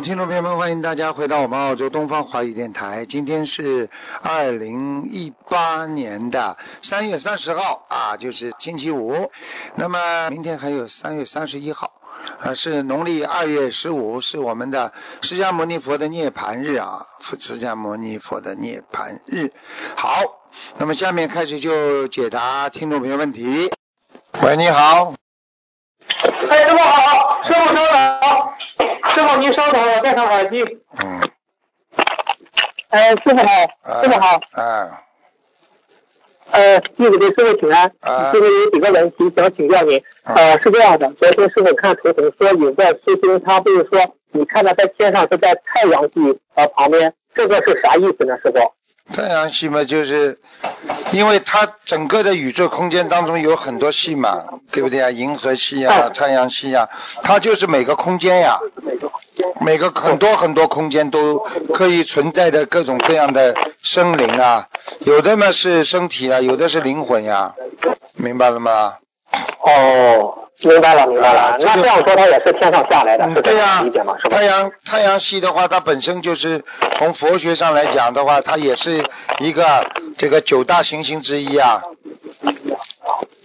[0.00, 3.04] 听众朋友们，欢迎大家回到我们澳洲东方华语电台。
[3.04, 3.90] 今天是
[4.22, 9.32] 二零一八年的三月三十号啊，就是星期五。
[9.74, 11.94] 那么明天还有三月三十一号，
[12.40, 19.52] 啊，是农历二月十五，是我们的释迦牟尼佛的涅盘日啊，释迦牟尼佛的涅盘日。
[19.96, 20.22] 好，
[20.76, 23.72] 那么下面开始就解答听众朋友问题。
[24.42, 25.14] 喂，你好。
[26.50, 30.62] 哎，师傅好，师傅稍等，师傅您稍等，我戴上耳机。
[30.98, 31.30] 嗯。
[32.90, 34.40] 哎，师傅好，师傅好。
[34.52, 35.02] 啊。
[36.50, 37.92] 呃，弟子给师傅请安。
[38.00, 40.02] 啊师傅有几个问题想请教您。
[40.24, 48.58] 呃，是这样的，昨天师傅看图腾说有个师兄，他不是说你看到在天上是在太阳系呃旁边，这个是啥意思呢，师傅？
[49.12, 50.38] 太阳系嘛，就是
[51.12, 55.10] 因为它整个的宇宙空间当中有很多系嘛，对不对啊？
[55.10, 56.88] 银河系啊，太阳系啊，
[57.22, 58.58] 它就是每个空间呀，
[59.60, 61.38] 每个很多很多空间都
[61.74, 64.68] 可以存在的各种各样的生灵啊，
[65.00, 67.54] 有的嘛是身体啊，有的是灵魂呀，
[68.14, 68.96] 明白了吗？
[69.60, 71.56] 哦，明白了，明白了。
[71.60, 74.16] 那这样说，它也是天上下来的，嗯，是这对呀、样理解吗？
[74.20, 74.36] 是吧？
[74.36, 76.64] 太阳太阳系的话，它本身就是
[76.98, 79.04] 从佛学上来讲的话，它也是
[79.38, 81.82] 一个这个九大行星之一啊，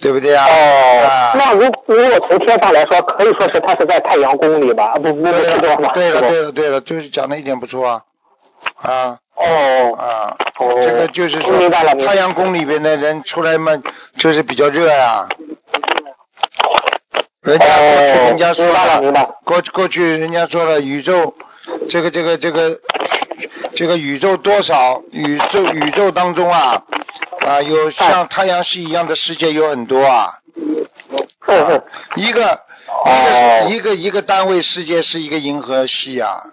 [0.01, 0.47] 对不对啊？
[0.47, 4.93] 哦啊，那如如果从天上来说，可以说是它是在太阳宫里吧？
[4.93, 5.89] 啊不不不对是这样吧？
[5.89, 8.01] 了，对了，对了，对了，就是讲的一点不错啊，
[8.81, 12.15] 啊哦啊，哦，这个就是说明白了，太。
[12.15, 13.81] 阳宫里边的人出来嘛，
[14.17, 15.27] 就是比较热呀、
[17.43, 19.29] 人家过去哦人家说了，明白。
[19.43, 21.35] 过过去人家说了，宇宙
[21.89, 22.79] 这个这个这个
[23.75, 26.83] 这个宇宙多少宇宙宇宙当中啊
[27.39, 30.39] 啊有像太阳系一样的世界有很多啊。
[32.15, 36.43] 一个哦一个一个一个单位世界是一个银河系啊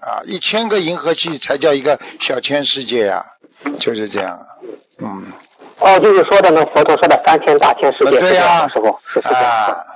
[0.00, 3.26] 啊一千个银河系才叫一个小千世界呀、
[3.78, 4.46] 就是这样，
[4.98, 5.32] 嗯
[5.78, 9.86] 哦，就是说的那佛陀说的三千大千世界，对呀啊，师傅是是这样的。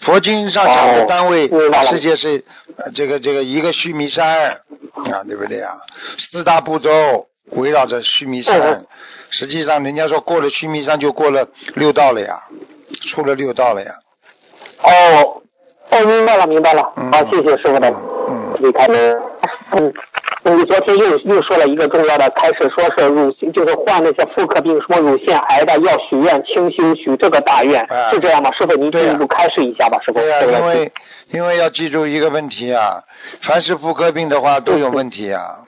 [0.00, 1.50] 佛经上讲的哦单位
[1.88, 2.44] 世界是
[2.76, 4.60] 呃这个这个一个须弥山
[5.12, 5.78] 啊，对不对啊？
[6.18, 8.86] 四大部洲围绕着须弥嗯山，
[9.30, 12.44] 实际上人家说过了须弥山就过了六道了呀，
[13.00, 13.94] 出了六道了呀。
[14.82, 15.42] 哦
[15.90, 16.92] 哦，明白了，明白了。
[16.96, 17.88] 嗯好，谢谢师傅的
[18.28, 19.20] 嗯理开始。
[19.72, 19.92] 嗯，
[20.54, 28.52] 你昨天又又说了一个重要的开始，说是乳腺，就是患那些妇科病，什么乳腺癌的，要许愿清修，许这个大愿，啊是这样吗？
[28.52, 30.20] 师傅，您进一步开示一下吧，师傅。
[30.20, 30.92] 对呀、因为
[31.30, 33.02] 因为要记住一个问题啊，
[33.40, 35.58] 凡是妇科病的话都有问题啊。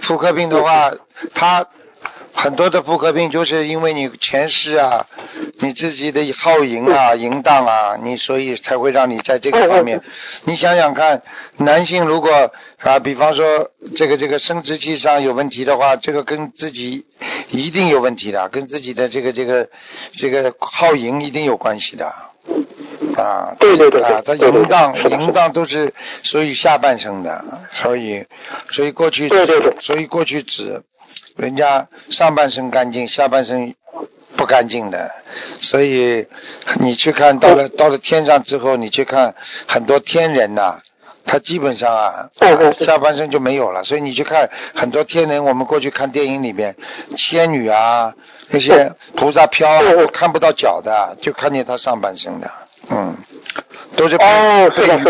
[0.00, 0.90] 妇科病的话，
[1.34, 1.66] 它
[2.36, 5.06] 很多的妇科病就是因为你前世啊，
[5.58, 10.02] 你自己的好淫啊、淫荡啊，你所以才会让你在这个方面。
[10.44, 11.22] 你想想看，
[11.56, 17.06] 男性如果啊，比方说这个这个生殖器上有问题的话，这个跟自己
[17.50, 19.70] 一定有问题的，跟自己的这个这个
[20.12, 22.14] 这个好淫一定有关系的。
[23.16, 28.26] 啊，对对对啊，他淫荡淫荡都是属于下半生的，所以
[28.70, 30.82] 所以过去对对对所以过去指
[31.36, 33.74] 人家上半身干净，下半身
[34.36, 35.12] 不干净的，
[35.60, 36.26] 所以
[36.80, 39.34] 你去看到了到了天上之后，你去看
[39.66, 40.80] 很多天人呐、
[41.24, 42.30] 他基本上啊，
[42.80, 46.76] 下半身就没有了，所以你去看很多天人，我们过去看电影里面，
[47.16, 48.14] 仙女啊，
[48.48, 52.50] 那些菩萨飘看不到脚的，就看见他上半身的，
[52.90, 53.16] 嗯，
[53.96, 54.24] 都是被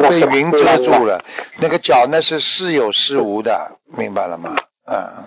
[0.09, 1.25] 被云遮住了，
[1.59, 4.57] 那个脚那是似有似无的，明白了吗？
[4.89, 5.27] 嗯，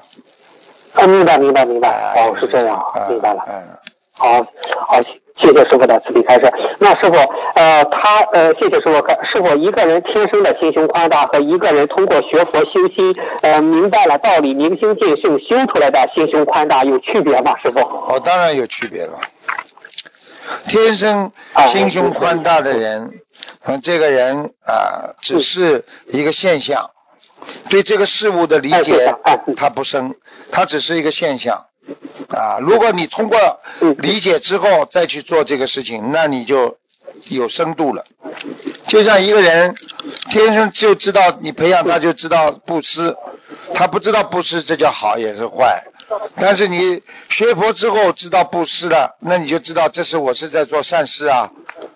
[1.01, 1.89] 哦，明白明白明白。
[1.89, 3.43] 哎哦，是这样，嗯明白了。
[3.47, 3.77] 嗯，
[4.11, 4.45] 好，
[4.87, 5.01] 好，
[5.35, 6.51] 谢谢师傅的慈悲开示。
[6.79, 7.15] 那师傅，
[7.55, 8.93] 呃，他呃，谢谢师傅。
[9.25, 17.57] 师傅，一个人天生的心胸宽大和一个人通过学佛修心，呃，明白了道理、明心见性修出来的心胸宽大有区别吗？
[17.61, 17.79] 师傅？
[17.79, 19.19] 哦，当然有区别了。
[20.67, 21.31] 天生
[21.67, 23.21] 心胸宽大的人，
[23.65, 26.89] 嗯，这个人啊，只是一个现象，
[27.69, 29.15] 对这个事物的理解
[29.55, 30.15] 他不深，
[30.51, 31.65] 他只是一个现象。
[32.29, 36.77] 啊，如果你通过嗯理解之后再去做这个事情，那你就
[37.25, 38.05] 有深度了。
[38.87, 39.75] 就像一个人
[40.29, 43.17] 天生就知道，你培养他就知道布施，
[43.73, 45.85] 他不知道布施这叫好也是坏，
[46.35, 51.51] 但是你学佛之后知道布施了，那你就知道这是我是在做善事啊，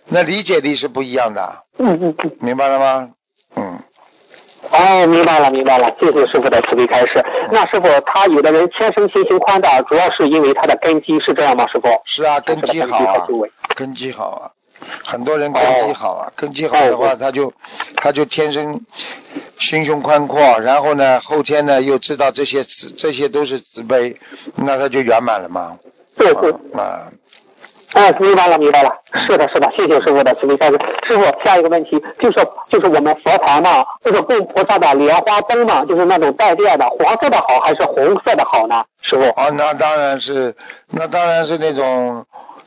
[0.08, 2.32] 那理解力是不一样的，嗯嗯嗯。
[2.40, 3.10] 明白了吗？
[3.56, 3.80] 嗯，
[4.72, 7.24] 哦，明白了，明白了，谢谢师傅的慈悲开示。
[7.52, 11.68] 那师傅，他有的人天生心胸宽大，主要是因为他的根基是这样吗？
[11.68, 11.88] 师傅？
[12.06, 13.28] 是啊，根基好啊，
[13.76, 14.52] 根基好啊，
[15.04, 17.54] 很多人根基好啊，根基好的话，他就
[17.96, 18.82] 他就天生
[19.60, 24.18] 心胸宽阔，然后呢，后天呢又知道这些慈，这些都是慈悲，
[24.56, 25.78] 那他就圆满了嘛。
[26.16, 26.52] 对对。
[26.74, 27.12] 啊。
[27.94, 28.92] 哎，明白了，明白了。
[29.28, 30.80] 是的，是的，谢谢师傅的慈悲开示。
[31.08, 38.84] 师傅，下一个问题就是，就是我们佛堂嘛，这个供菩萨的莲花灯嘛，就是那种带电的，黄色的好还是红色的好呢？
[39.02, 39.30] 师傅？
[39.40, 40.56] 啊，那当然是，
[40.90, 42.26] 那当然是那种，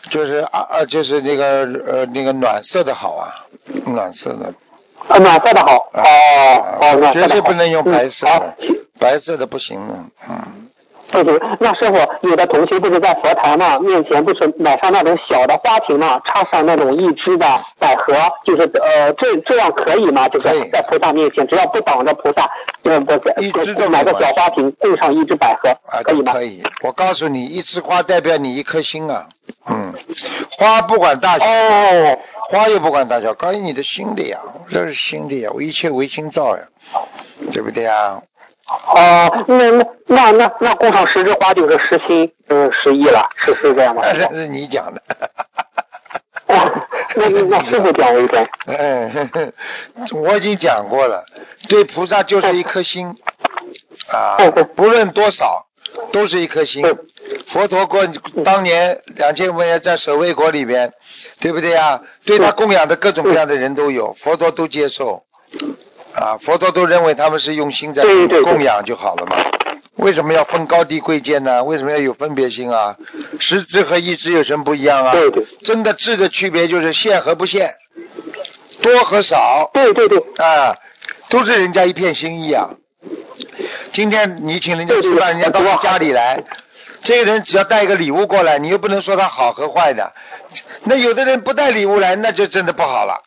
[0.08, 1.44] 就是啊啊，就是那个
[1.87, 3.34] 呃那个暖色的好啊，
[3.84, 4.55] 暖色的。
[5.08, 5.90] 啊，暖色的好。
[5.93, 6.02] 哦
[6.81, 8.55] 哦，绝对不能用白色的，
[9.00, 9.94] 白色的不行的，
[10.28, 10.69] 嗯。
[11.11, 17.47] 对对，那师傅有的同学不是在佛台嘛，面前不是买上那种小的花瓶嘛，插上那种一支的
[17.79, 18.14] 百合，
[18.44, 20.29] 就是呃这这样可以吗？
[20.29, 22.50] 就是在菩萨面前，只要不挡着菩萨，
[22.82, 23.12] 呃不
[23.64, 26.32] 是，买个小花瓶供上一支百合，啊可以吗？
[26.32, 26.62] 可以。
[26.82, 29.29] 我告诉你，一枝花代表你一颗心啊，
[29.67, 29.94] 嗯，
[30.59, 31.44] 花不管大小，
[32.49, 36.64] 花又不管大小，关于你的心里啊，这是心里啊，我一切唯心造呀，
[37.52, 38.23] 对不对啊？
[38.68, 44.02] 哦，那那那那那供上十枝花就是十心嗯十意了，是是这样吗？
[44.04, 45.02] 那是你讲的。
[46.48, 48.48] 那那师傅讲一遍。
[48.66, 49.52] 嗯，
[50.12, 51.24] 我已经讲过了，
[51.68, 53.16] 对菩萨就是一颗心
[54.12, 54.36] 啊，
[54.74, 55.66] 不论多少
[56.12, 56.84] 都是一颗心。
[57.46, 58.06] 佛陀过
[58.44, 60.92] 当年两千多年在守卫国里边，
[61.40, 62.02] 对不对啊？
[62.24, 65.24] 对他供养的各种各样的人都有，佛陀都接受。
[66.16, 68.02] 啊，佛陀都认为他们是用心在
[68.42, 69.36] 供养就好了嘛？
[69.96, 71.62] 为什么要分高低贵贱呢？
[71.62, 72.96] 为什么要有分别心啊？
[73.38, 75.12] 实质和意志有什么不一样啊？
[75.12, 77.74] 对对，真的质的区别就是现和不现，
[78.80, 79.70] 多和少。
[79.74, 80.76] 对对对，啊，
[81.28, 82.70] 都是人家一片心意啊。
[83.92, 86.44] 今天你请人家吃饭，人家到你家里来，
[87.02, 90.14] 这个人只要带一个礼物过来，你又不能说他好和坏的。
[90.84, 93.22] 那有的人不带礼物来，那就真的不好了。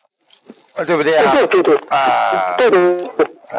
[0.85, 1.31] 对不对啊？
[1.33, 3.01] 对对对，啊，对对对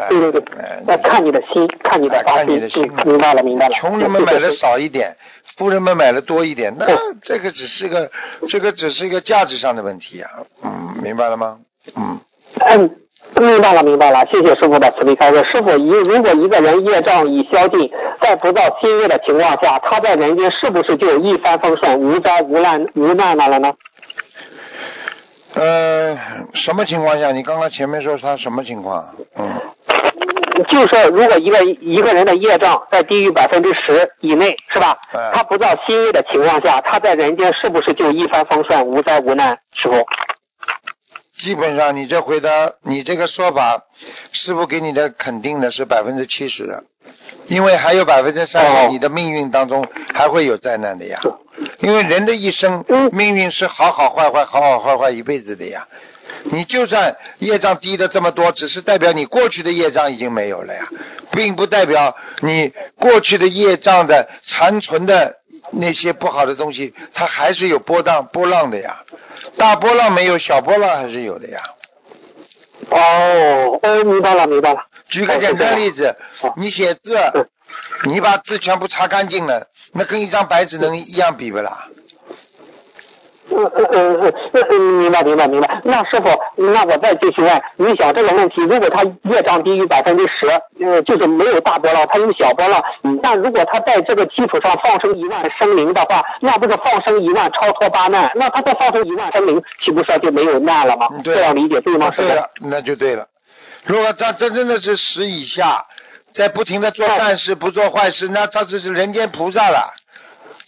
[0.09, 0.41] 对对对，
[0.87, 3.73] 要看你的心，看你的看你的心，明白了明白了。
[3.73, 5.15] 穷人们买的少一点，
[5.57, 6.85] 富人们买的多一点，那
[7.21, 8.11] 这个只是个，
[8.47, 10.29] 这个只是一个价值上的问题呀，
[10.63, 11.59] 嗯，明白了吗？
[11.95, 12.19] 嗯。
[12.63, 12.95] 嗯，
[13.35, 15.43] 明白了明白了，谢谢师傅的慈悲开示。
[15.51, 17.89] 师傅一如果一个人业障已消尽，
[18.19, 23.73] 在不造新业的情况下，他在人间是不是就一帆风顺、无灾无难无难了呢？
[25.53, 26.17] 呃，
[26.53, 27.31] 什么情况下？
[27.31, 29.13] 你刚刚前面说他什么情况？
[29.35, 29.53] 嗯，
[30.69, 34.97] 就说如果一个一个人的业障在低于百分之十以内，是吧？
[35.33, 39.59] 他不造新业的情况下，他在人间是不是就一帆风顺、无灾无难？
[39.73, 40.05] 师傅？
[41.41, 43.85] 基本上，你这回答，你这个说法，
[44.31, 46.83] 师傅给你的肯定的是百分之七十的，
[47.47, 51.19] 因为还有百分之三十，你的命运当中还会有灾难的呀。
[51.79, 55.87] 因为人的一生命运是好好坏坏，好好坏坏一辈子的呀。
[56.43, 60.87] 你就算业障低的这么多，只是代表你过去的业障已经没有了呀，
[61.31, 65.37] 并不代表你过去的业障的残存的
[65.71, 69.03] 那些不好的东西，它还是有波荡波浪的呀。
[69.57, 71.61] 大波浪没有，小波浪还是有的呀。
[72.89, 74.85] 哦，哦，明白了，明白了。
[75.07, 76.15] 举个简单例子，
[76.55, 77.17] 你写字，
[78.03, 79.67] 你把字全部擦干净了。
[79.93, 81.87] 那跟一张白纸能一样比不啦？
[83.51, 84.33] 嗯嗯嗯嗯
[84.69, 85.81] 嗯，明白明白明白。
[85.83, 90.47] 那师傅，那我再继续问，你想这个问题，如果他业障低于百分之十，
[90.83, 92.83] 呃，就是没有大波浪，他有小波浪，
[93.21, 98.31] 那如果他在这个基础上放生一万生灵的话，那不是放生一万超脱八难？
[98.35, 101.09] 那他再放生一万生灵，岂不是就没有难了吗？
[101.23, 102.11] 这样理解对吗？
[102.15, 103.27] 对了，那就对了。
[103.83, 105.85] 如果他真正的是十以下。
[106.33, 109.93] 在不停的做善事，不做坏事，那他就是人间菩萨了，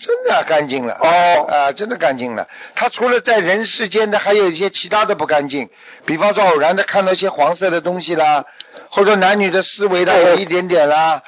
[0.06, 0.98] 真的干净了。
[1.00, 2.50] 哦，啊，真的干净了。
[2.76, 5.70] 他除了在人世间的，还有一些其他的不干净，
[6.06, 8.46] 比方说偶然的看到一些黄色的东西啦，
[8.90, 11.24] 或者男女的思维的有一点点啦，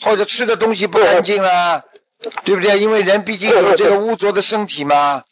[0.00, 1.84] 或者吃的东西不干净啦，
[2.44, 2.78] 对不对？
[2.78, 5.24] 因为人毕竟有这个污浊的身体嘛，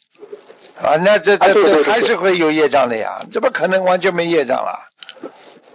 [0.79, 4.89] 啊，那这这这还是会有业障的呀，怎么可能完全没业障了？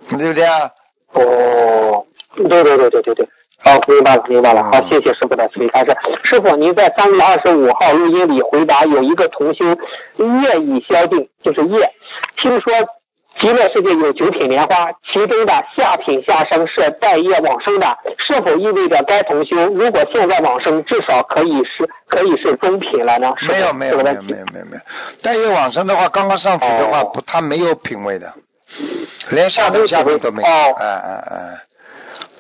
[0.08, 0.70] 对不对啊？
[1.12, 2.06] 哦。
[2.34, 3.28] 对对对对对对，
[3.62, 5.96] 好，明白了明白了，好，谢谢师傅的慈悲开示。
[6.24, 9.64] 师傅，您在三月二十五号录音里回答有一个同修
[10.16, 11.92] 业已消尽，就是业，
[12.36, 12.72] 听说
[13.40, 23.32] 极乐世界有九品莲花，其中的下品下生是待业往生的，是否意味着该同修如果现在往生，至少可以是可以是中品了呢？
[23.48, 24.80] 没有没有没有没有没有没有，
[25.22, 28.34] 待业往生的话，刚刚上去的话，不他没有品位的，
[29.30, 30.48] 连下等下品都没有。
[30.48, 31.62] 哦，哎哎哎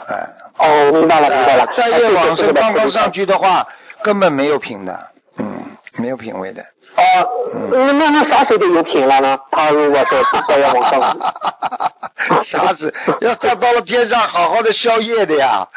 [0.08, 0.28] 哎。
[0.58, 1.66] 哦，明白了明白了。
[1.76, 3.66] 待业往生刚刚上去的话，
[4.02, 5.64] 根本没有品的，嗯，
[5.98, 6.62] 没有品位的。
[6.94, 9.38] 哦，那那啥时候就有品了呢？
[9.50, 10.14] 他如果是
[10.46, 11.16] 在要往上，
[12.44, 12.94] 啥子？
[13.20, 15.68] 要他到了天上好好的宵夜的呀。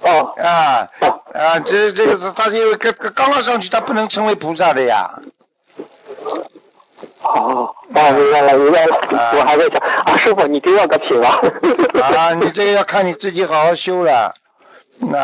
[0.00, 0.88] 哦 啊
[1.34, 1.60] 啊！
[1.60, 5.20] 这这个他因为刚刚刚上去，他不能成为菩萨的呀。
[7.34, 8.96] 哦哦，明白了明白了。
[9.36, 11.40] 我还在想啊，师傅你给我个品吧。
[12.02, 14.34] 啊，你这个要看你自己好好修了。
[14.98, 15.18] 那。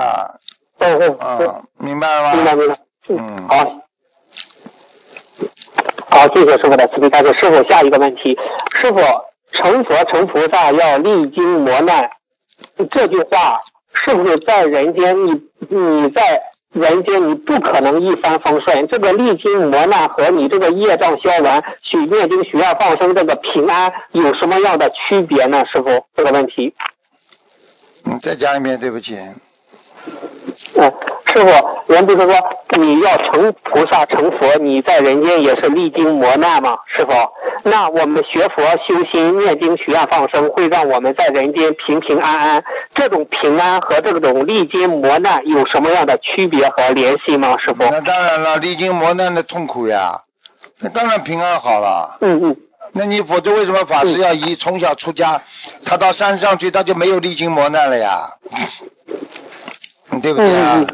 [0.79, 1.63] 哦哦哦。
[1.79, 2.35] 明白了吗？
[2.35, 2.77] 明白明白。
[3.09, 3.49] 嗯。
[3.49, 3.81] 好。
[6.11, 7.33] 好，谢谢师傅的慈悲开示。
[7.33, 8.39] 师傅，下一个问题，
[8.81, 9.01] 师傅，
[9.51, 12.11] 成佛成菩萨要历经磨难，
[12.91, 13.59] 这句话
[13.93, 15.27] 是不是在人间？
[15.27, 16.43] 你你在
[16.75, 18.87] 人间你不可能一帆风顺。
[18.89, 25.65] 这个历经磨难和你这个业障消完、去念经、许愿放生这个平安有什么样的区别呢？
[25.65, 26.75] 师傅，这个问题。
[28.05, 29.17] 嗯，再讲一遍，对不起。
[30.75, 30.93] 嗯，
[31.27, 32.35] 师傅，人不是说
[32.79, 36.79] 你要成菩萨成佛，你在人间也是历经磨难吗？
[36.87, 37.13] 师傅，
[37.63, 42.65] 那我们学佛修心、念经、许愿、放生，会让我们在人间平平安安。
[42.95, 47.57] 这种平安和这种历经磨难有什么样的区别和联系吗？
[47.59, 47.85] 师傅？
[47.91, 50.23] 那当然了，历经磨难的痛苦呀，
[50.81, 52.19] 那当然平安好了。
[52.21, 52.57] 嗯嗯。
[52.97, 55.43] 那你否则为什么法师要一从小出家，
[55.85, 58.35] 他到山上去他就没有历经磨难了呀？
[60.21, 60.85] 对不对啊？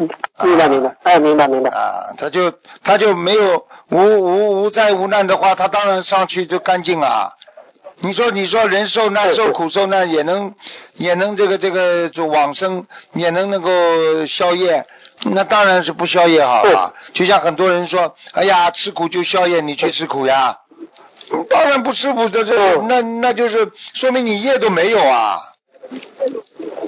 [0.42, 1.70] 明白明白，哎，明白明白。
[1.70, 7.32] 啊，他就他就没有无无无灾无难的话，他当然上去就干净啊。
[8.02, 10.54] 你说你说人受难受苦受难也能
[10.94, 13.70] 也能这个这个就往生也能能够
[14.24, 14.86] 消业，
[15.24, 16.94] 那当然是不消业好啊。
[17.12, 20.60] 就像很多人说，哎呀吃苦就消业，你去吃苦呀？
[21.50, 25.40] 当然不吃苦的这那那就是说明你业都没有啊，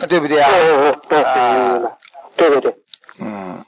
[0.09, 0.51] 对不对啊？
[1.11, 1.81] 啊。
[2.37, 2.75] 对对对，
[3.21, 3.65] 嗯，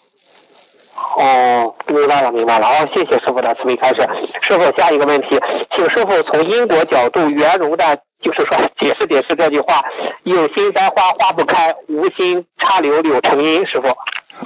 [1.16, 4.08] 哦，明白了明白了，哦，谢谢师傅的慈悲开示。
[4.42, 5.40] 师傅，下一个问题，
[5.76, 9.84] 请师傅从因果角度圆融的，就是说解释解释这句话：
[10.22, 13.66] 有心栽花花不开，无心插柳柳成荫。
[13.66, 13.94] 师傅，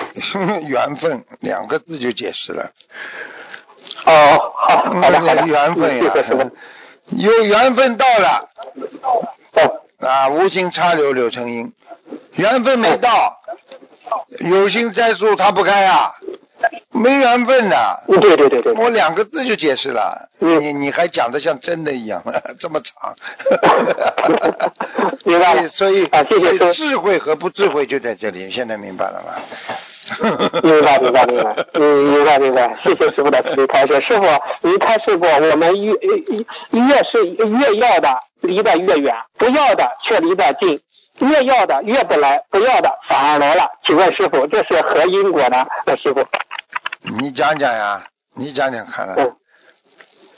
[0.69, 2.71] 缘分两个字就解释了。
[4.05, 6.51] 哦，好，好的好的，缘分呀，
[7.11, 8.49] 有缘分到了，
[10.01, 11.73] 啊，无心插柳柳成荫，
[12.35, 13.35] 缘分没到。
[14.41, 16.15] 有心栽树它不开啊，
[16.91, 18.03] 没缘分的。
[18.07, 20.29] 对对对对，我两个字就解释了。
[20.39, 22.23] 你你还讲的像真的一样，
[22.59, 23.15] 这么长。
[25.25, 25.69] 明白了。
[25.69, 29.35] 所以啊，谢谢智慧和不智慧就在这里，现在明白了吗？
[30.65, 32.75] 明白明白明白，嗯，明白明白。
[32.83, 34.01] 谢谢师傅的慈悲开示。
[34.01, 34.25] 师傅，
[34.63, 38.09] 您开示过，我们越越越是越要的
[38.41, 40.81] 离得越远，不要的却离得近。
[41.21, 43.71] 越要的越不来，不要的反而来了。
[43.85, 45.67] 请问师傅，这是何因果呢？
[45.85, 46.25] 那师傅，
[47.03, 48.03] 你讲讲呀，
[48.35, 49.15] 你讲讲看了。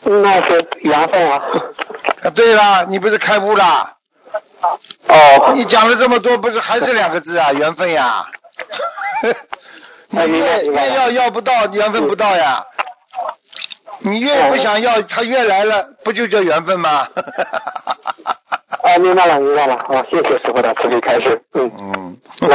[0.04, 1.42] 嗯，那是缘分啊。
[2.22, 3.96] 啊，对了，你不是开悟了？
[5.08, 5.52] 哦。
[5.54, 7.52] 你讲了这么多，不是还是两个字啊？
[7.52, 8.26] 缘分呀。
[10.08, 12.64] 你越越要要不到，缘分不到呀。
[13.98, 17.06] 你越不想要，他越来了，不就叫缘分吗？
[18.70, 19.76] 啊，明白了，明白了。
[19.88, 21.42] 好，谢谢师傅的慈悲开示。
[21.54, 22.16] 嗯嗯。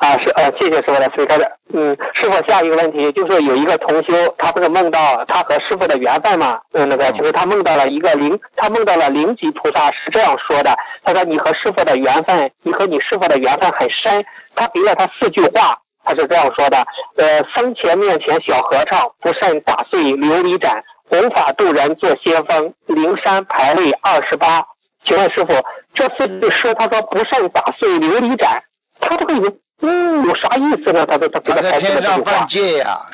[0.00, 1.48] 啊，是啊，谢谢师傅的慈悲开示。
[1.72, 6.60] 嗯，师傅，下一个问题就是有一个同修，他不是梦到他和师傅的缘分嘛？
[6.72, 14.24] 嗯，那个就是他梦到了一个灵，他梦到了灵吉菩萨是这样说的：他说你和师傅的缘分，你和你师傅的缘分很深。
[14.54, 16.84] 他给了他四句话，他是这样说的：
[17.16, 24.66] 呃，生前面前小和尚，不慎打碎琉璃盏，弘法度人做先锋，灵山排位二十八。
[25.04, 25.52] 请问师傅，
[25.94, 28.62] 这四句诗，他说不慎打碎琉璃盏，
[29.00, 31.06] 他这个有嗯有啥意思呢？
[31.06, 33.06] 他他他他在天上犯戒呀，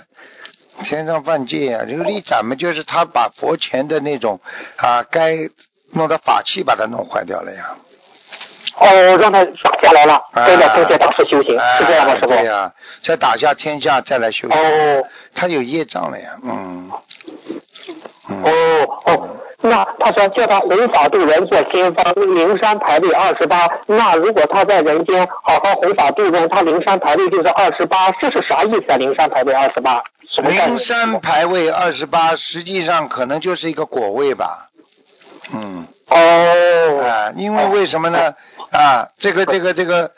[0.83, 4.41] 天上犯戒呀，琉璃盏嘛，就是他把佛前的那种
[4.77, 5.49] 啊该
[5.93, 7.77] 弄的法器把它弄坏掉了呀。
[8.77, 12.15] 哦，让他打下来了，再在正在大师修行，是这样吗？
[12.17, 12.27] 师傅？
[12.29, 14.57] 对呀，再打下天下再来修行。
[14.57, 16.91] 哦，他有业障了呀，嗯。
[18.29, 18.53] 哦
[19.07, 19.29] 哦。
[19.61, 23.69] 那他说叫他弘法度人做先锋，灵山排位二十八。
[23.87, 28.97] 那如果他在人间好好弘法度人，他灵山排位就是二十八，这是啥意思啊？
[28.97, 30.05] 灵山排位二十八，
[30.37, 34.69] 灵山排位二十八，实际上可能就是一个果位吧。
[35.53, 35.87] 嗯。
[36.11, 38.35] 哦，啊，因为为什么呢？
[38.71, 40.13] 啊，这个这个这个，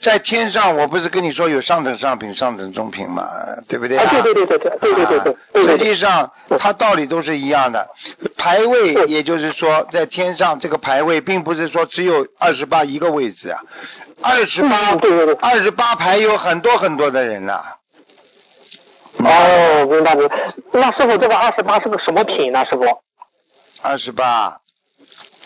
[0.00, 3.30] 在天上，我不是跟你说有上等上品、上等中品嘛，
[3.68, 4.10] 对不对啊？
[4.22, 7.88] 对对对对对对对实际上，它道理都是一样的。
[8.36, 13.62] 排位，也就是说，在天上这个排位，并不是说只有二十八一个位置啊，
[14.20, 14.76] 二十八，
[15.40, 17.62] 二十八排有很多很多的人呐。
[19.18, 20.52] 哦，明白明白。
[20.72, 22.66] 那师傅，这个二十八是个什么品呢？
[22.66, 22.84] 师傅？
[23.80, 24.60] 二十八。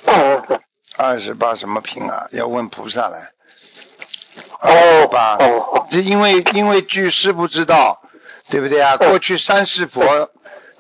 [0.07, 0.61] 嗯嗯。
[0.97, 2.27] 二十八什么品啊？
[2.33, 3.31] 要问菩萨来。
[4.61, 5.07] 哦。
[5.09, 5.37] 吧。
[5.41, 5.87] 哦。
[5.91, 8.01] 这因为因为据师不知道，
[8.51, 8.97] 对不对啊？
[8.97, 10.31] 过去三世佛，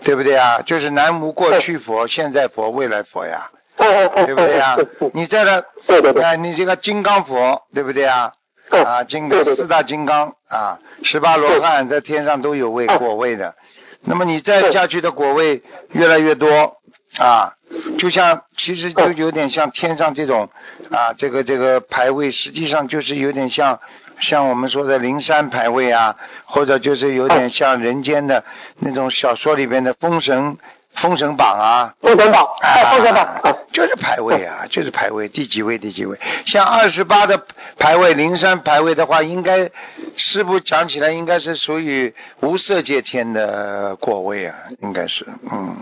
[0.02, 0.62] 对不对啊？
[0.64, 3.50] 就是南无过去佛、现在佛、未来佛呀。
[3.76, 4.78] 对不对啊？
[5.12, 6.23] 你在这，对对对。
[6.23, 8.33] 哎，你这个金刚佛，对不对啊？
[8.71, 13.54] 啊，金刚四大金刚啊，十八罗汉在天上都有位果位的。
[14.00, 16.78] 那么你再下去的果位越来越多
[17.18, 17.54] 啊，
[17.98, 20.50] 就像其实就有点像天上这种
[20.90, 23.80] 啊，这个这个排位，实际上就是有点像
[24.18, 28.44] 像我们说的灵山排位啊，或者就是有点像人间的
[28.78, 30.58] 那种小说里边的封神。
[30.96, 32.48] 封神榜啊，封神榜，
[32.90, 36.18] 封神榜，就是排位啊，就是排位，第几位第几位。
[36.46, 37.44] 像二十八的
[37.76, 39.68] 排位，灵山排位的话，应该
[40.16, 45.76] 师傅讲起来应该是属于无色界天的果位啊，应该是，嗯。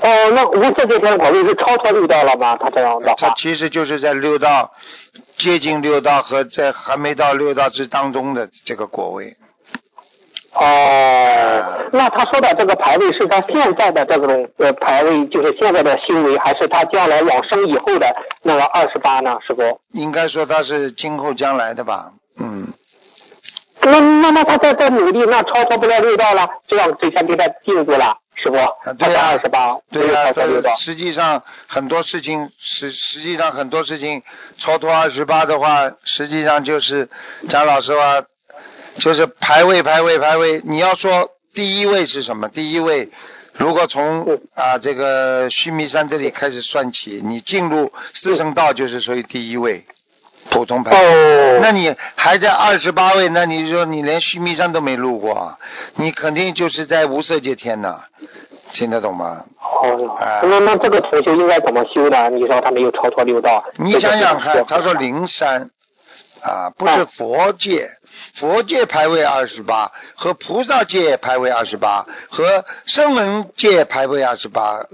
[0.00, 2.56] 哦，那无色界天的果位是超脱六道了吗？
[2.60, 4.72] 他这样的他其实就是在六道
[5.36, 9.36] 接近六道和在还没到六道之当中的这个果位。
[10.52, 19.38] 哦，那他说的这个排位是他现在的这种呃排位，就是现在的修为，还是他将来往生以后的那个二十八呢？
[19.44, 19.80] 师傅？
[19.92, 22.68] 应该说他是今后将来的吧，嗯。
[23.80, 28.56] 那那那他在在努力，那超脱不了六道了，这样这下就在进步了，师傅？
[28.98, 30.74] 对呀，二十八，对呀，道。
[30.76, 34.22] 实际上很多事情，实实际上很多事情
[34.58, 37.08] 超脱二十八的话，实际上就是
[37.48, 38.24] 讲老实话。
[38.96, 42.48] 就是排位排位排位，你要说第一位是什么？
[42.48, 43.10] 第一位，
[43.52, 49.84] 如果从啊这个须弥山这里开始算起，你进入四圣道就是属于第一位，
[50.54, 50.96] 普通排。
[50.96, 51.58] 哦。
[51.60, 55.58] 那你还在二十八位，那你说你连须弥山都没路过，
[55.96, 58.04] 你肯定就是在无色界天呐，
[58.72, 59.44] 听得懂吗？
[59.60, 60.16] 哦。
[60.42, 62.30] 那那这个同学应该怎么修呢？
[62.30, 63.64] 你说他没有超脱六道。
[63.76, 65.70] 你想想看，他说灵山
[66.40, 67.98] 啊，不是佛界。
[68.32, 74.86] 佛界排位二十八，和菩萨界排位二十八，和声闻界排位二十八，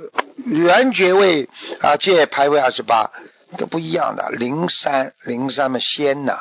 [0.46, 1.48] 圆觉位
[1.80, 3.10] 啊界排位二十八，
[3.56, 4.30] 都不一样的。
[4.30, 6.40] 灵山，灵山嘛仙呐，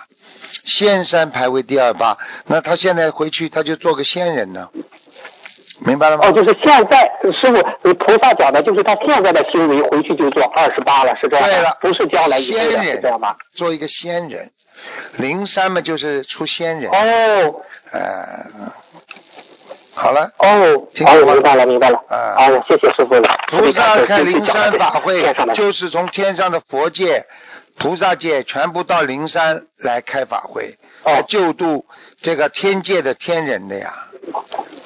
[0.66, 4.70] 仙山排位第二八，那他现在回去他就做个仙人呢，
[5.80, 6.28] 明白了吗？
[6.28, 13.38] 哦，就是现在师傅，菩萨讲的就是他现在的修为回去就做二十八了，是这样对了，不是将来仙人这样吧？
[13.54, 14.52] 做一个仙人。
[15.18, 18.46] 灵山嘛，就是出仙人哦，呃，
[20.00, 23.38] 好了哦，好，明白了，明白了，啊，好，谢谢师傅了。
[23.48, 27.26] 菩萨开灵山法会，就是从天上的佛界、
[27.78, 31.86] 菩萨界全部到灵山来开法会，来救度
[32.22, 34.06] 这个天界的天人的呀，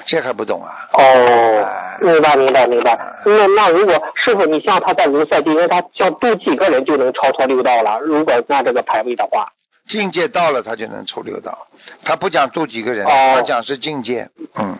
[0.06, 0.88] 这还不懂啊？
[0.94, 1.68] 哦，
[2.02, 2.98] 明白，明白，明白。
[3.24, 9.54] 那那如果师傅，你像他在无色界，因为他像渡几个人就能超脱六道了，如果按这个排位的话。
[9.88, 11.68] 境界到了，他就能抽六道。
[12.06, 14.30] 他不讲渡几个人，他讲是境界。
[14.56, 14.78] 嗯，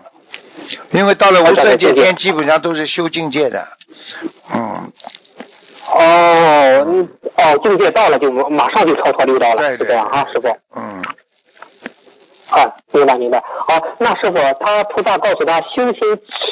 [0.92, 3.68] 因为到了无色界天，基本上都是修境界的。
[4.54, 4.92] 嗯。
[5.96, 10.48] 哦，哦，境界到了就马上就超脱六道了，是这样啊，师傅。
[10.76, 11.04] 嗯。
[12.50, 13.44] 啊，明白明白。
[13.46, 16.02] 好，那师傅，他菩萨告诉他，修心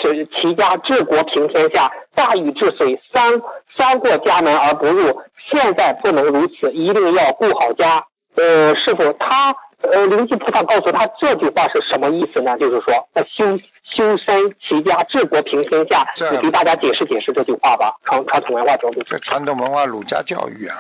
[0.01, 3.41] 持齐家治国平天下，大禹治水，三
[3.75, 5.21] 三过家门而不入。
[5.37, 8.05] 现在不能如此，一定要顾好家。
[8.35, 12.57] 呃，师傅，他呃，灵济菩萨告诉他这句话是什么意思呢？
[12.57, 17.95] 就是说，修修身齐家治国平天下，你给大家解释解释这句话吧。
[18.03, 20.77] 传传统文化角度，这传统文化儒家教育啊，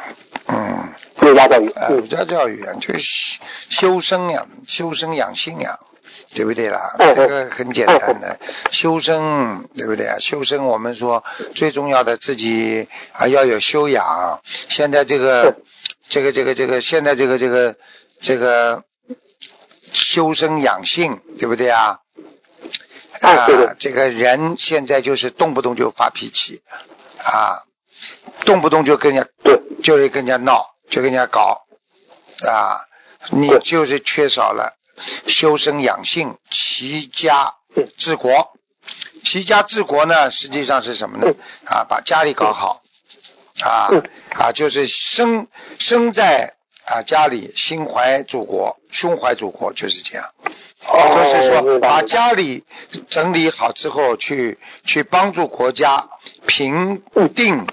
[0.47, 5.79] 嗯，儒家教育，儒家教育啊，就是修身呀，修身养性呀，
[6.35, 6.95] 对不对啦？
[7.15, 10.17] 这个很简单的，修身，对不对啊？
[10.19, 11.23] 修身，我们说
[11.55, 14.41] 最重要的自己还要有修养。
[14.43, 15.55] 现在这个。
[16.09, 17.75] 这个这个这个，现在这个这个
[18.19, 18.83] 这个
[19.91, 21.99] 修身养性，对不对啊？
[23.21, 26.63] 啊，这个人现在就是动不动就发脾气
[27.17, 27.63] 啊，
[28.45, 29.29] 动不动就跟人家
[29.83, 31.65] 就是跟人家闹，就跟人家搞
[32.47, 32.87] 啊，
[33.29, 34.77] 你就是缺少了
[35.27, 37.55] 修身养性、齐家
[37.97, 38.53] 治国。
[39.23, 41.33] 齐家治国呢，实际上是什么呢？
[41.65, 42.81] 啊，把家里搞好。
[43.61, 46.55] 啊嗯啊，就是生生在
[46.91, 50.29] 啊家里，心怀祖国，胸怀祖国，就是这样。
[50.87, 52.65] 哦，就是说把家里
[53.07, 56.09] 整理好之后，去去帮助国家
[56.45, 57.01] 平
[57.33, 57.65] 定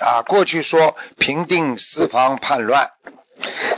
[0.00, 2.90] 啊，过去说平定四方叛乱。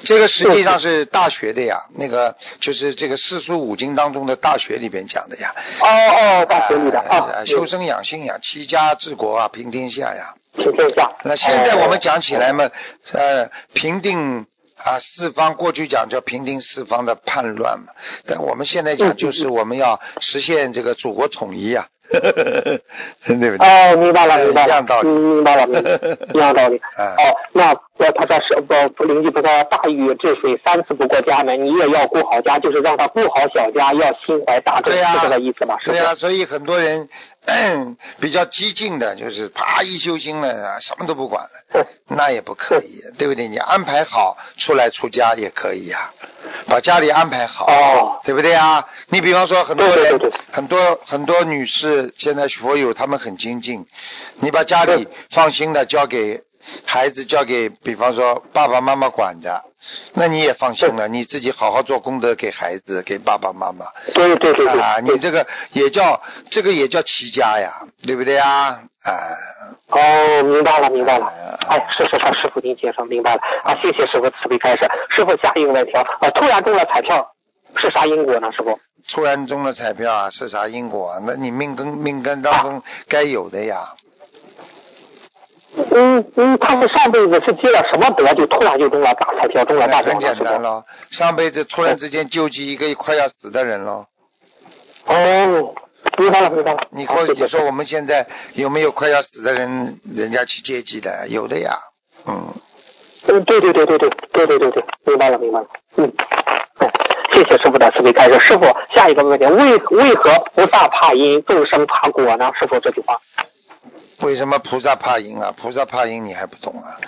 [0.04, 5.54] 这个实际上是大学的呀，那个就是这个四书五经当中的大学里边讲的呀。
[5.80, 10.34] 哦哦，大学里的啊呃，修身养性呀，齐家治国啊，平天下呀。
[10.54, 11.16] 平天下。
[11.24, 12.70] 那现在我们讲起来哦，嘛，
[13.12, 14.46] 呃，平定
[14.78, 17.92] 啊四方，过去讲叫平定四方的叛乱嘛，
[18.26, 22.80] 但我们现在讲就是我们要实现这个祖国统一呀、 对
[23.26, 23.56] 不对？
[23.58, 26.80] 哦，明白了，明白了，一样道理嗯，明白了，明白了， 一样道理。
[26.96, 35.78] 啊哦，那那，他说是不不邻居不说大禹治水三次不过家门，你也要顾好家，就是让他顾好小家，要心怀大志，是这个意思吧？
[35.84, 37.08] 对呀、所以很多人
[38.20, 43.48] 比较激进的，就是啪一修心了啊，什么都不管了，嗯那也不可以，对不对？
[43.48, 46.10] 你安排好出来出家也可以呀、
[46.66, 48.86] 把家里安排好，哦对不对啊？
[49.08, 50.18] 你比方说很多人，
[50.50, 53.86] 很多很多女士，现在佛友他们很精进，
[54.40, 56.42] 你把家里放心的交给
[56.84, 59.64] 孩子，交给比方说爸爸妈妈管着，
[60.14, 63.86] 那你也放心了，你自己好好做功德给孩子，给爸爸妈妈。
[64.14, 68.82] 对对对对，啊，你这个也叫这个也叫齐家呀，对不对呀？
[69.02, 69.12] 啊，
[69.88, 71.58] 哦，明白了，明白了啊。
[71.68, 74.88] 哎，是是是，师傅您介绍明白了啊，谢谢师傅慈悲开示。
[75.10, 77.34] 师傅下一个问题啊，呃，突然中了彩票
[77.76, 78.50] 是啥因果呢？
[78.52, 78.78] 师傅？
[79.08, 81.22] 突然中了彩票啊，是啥因果啊？
[81.24, 83.94] 那你命根命根当中该有的呀。
[85.76, 90.34] 嗯嗯，他们上辈子是积了什么德，就突然就中了大彩票，中了大奖了，师傅？
[90.34, 94.06] 简单了，上辈子突然之间救济一个快要死的人了。
[95.06, 95.74] 哦，
[96.16, 96.86] 明白了，明白了。
[96.90, 101.28] 你说好谢谢你说我们现在有没有快要死的人，人家去接济的？
[101.28, 101.78] 有的呀。
[102.26, 102.52] 嗯，
[103.26, 105.66] 嗯，对对对对对对对对对，明白了明白了。
[105.96, 106.12] 嗯，
[106.78, 106.90] 哎，
[107.32, 108.40] 谢谢师傅的慈悲开示。
[108.40, 112.52] 师傅，下一个问题，为为何菩萨怕因，众生怕果呢？
[112.58, 113.20] 师傅这句话。
[114.28, 115.54] 为什么菩萨怕因啊？
[115.56, 117.00] 菩萨怕因你还不懂啊？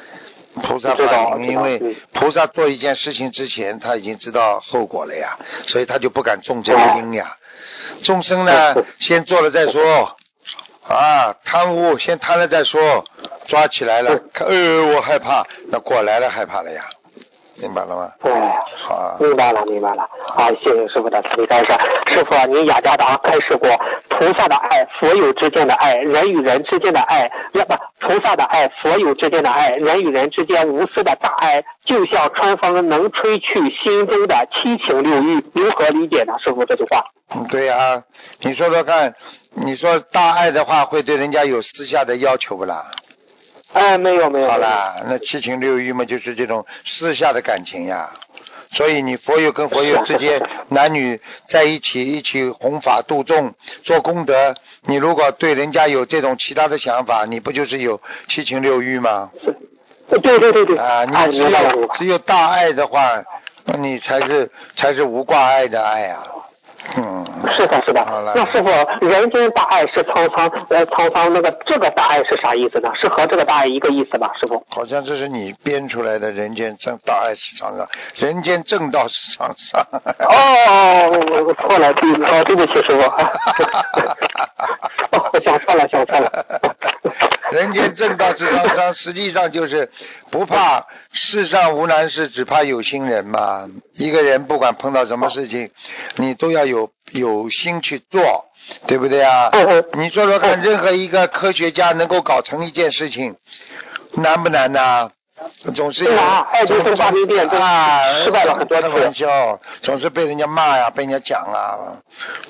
[0.63, 7.37] 菩萨怕因，因为嗯菩萨做一件事情之前，他已经知道后果了呀，所以他就不敢种这个因呀。
[8.03, 10.17] 众生呢，先做了再说，
[10.89, 13.05] 啊，贪污先贪了再说，
[13.47, 16.89] 抓起来了，看呃，我害怕，那果来了害怕了呀，
[17.61, 18.11] 明白了吗？
[18.23, 18.31] 哎，
[18.89, 20.09] 啊，明白了，明白了。
[20.27, 21.73] 好，谢谢师傅的慈悲开示。
[22.07, 23.69] 师傅啊，您雅加达开示过，
[24.09, 35.45] 菩萨的爱，佛友之间的爱，人与人之间的爱，要不菩萨的爱，佛友之间的爱，人与人之间无私的大爱，就像春风能吹去心中的七情六欲。
[35.53, 36.35] 如何理解呢？
[36.43, 37.05] 师傅这句话？
[37.35, 38.03] 嗯，对呀、
[38.41, 39.15] 你说说看，
[39.51, 42.87] 你说大爱的话会对人家有私下的要求不啦？
[43.73, 44.49] 哎，没有没有。
[44.49, 48.11] 好啦，那七情六欲嘛，就是这种私下的感情呀。
[48.73, 59.31] 所以你佛友跟佛友之间， 男女在一起一起弘法度众做功德，你如果对人家有这种其他的想法，你不就是有七情六欲吗？
[60.09, 60.77] 对对对对。
[60.77, 63.23] 啊，哎你只有只有大爱的话，
[63.79, 66.23] 你才是才是无挂碍的爱啊。
[66.97, 67.25] 嗯，
[67.57, 68.05] 是的，是的。
[68.35, 68.69] 那师傅，
[69.07, 72.91] 人间大爱是沧桑，呃，沧桑那个这个大爱是啥意思呢？
[72.95, 74.65] 是和这个大爱一个意思吧，师傅？
[74.71, 79.81] 好像这是你编出来的人间正大爱市场上，人间正道市场上。
[80.19, 83.03] 哦，我我错了，对，哦，对不起，师傅。
[85.17, 86.45] 哦， 我想错了，想错了。
[87.53, 89.91] 人间正道是沧桑，实际上就是
[90.31, 93.69] 不怕世上无难事，只怕有心人嘛。
[93.95, 95.71] 一个人不管碰到什么事情，
[96.17, 98.47] 你都要有有心去做，
[98.87, 99.51] 对不对啊？
[99.95, 103.37] 你说说看，任何一个科学家能够搞成一件事情，
[104.13, 105.11] 难不难呐、
[105.75, 111.99] 总是有难爱迪生发明电灯啊，失败了很多次开玩笑，总是被人家骂呀，被人家讲啊，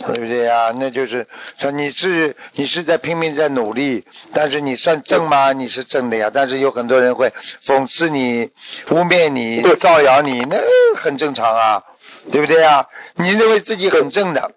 [0.06, 0.72] 对不对呀？
[0.76, 1.26] 那就是
[1.58, 5.52] 说你是你是在拼命在努力，但是你算正吗？
[5.52, 7.32] 你是正的呀，但是有很多人会
[7.64, 8.50] 讽刺你、
[8.90, 10.56] 污蔑你、造谣你，那
[10.96, 11.82] 很正常啊，
[12.30, 12.86] 对不对呀？
[13.14, 14.52] 你认为自己很正的。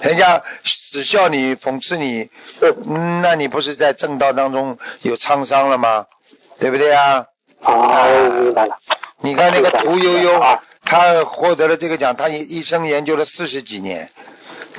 [0.00, 6.06] 人家耻笑你、讽刺你，嗯，那你不是在正道当中有沧桑了吗？
[6.58, 7.24] 对不对啊？
[7.60, 8.78] 哦，明白了。
[9.20, 14.10] 你看那个屠呦呦啊，她获得了这个奖，他一一生研究了四十几年。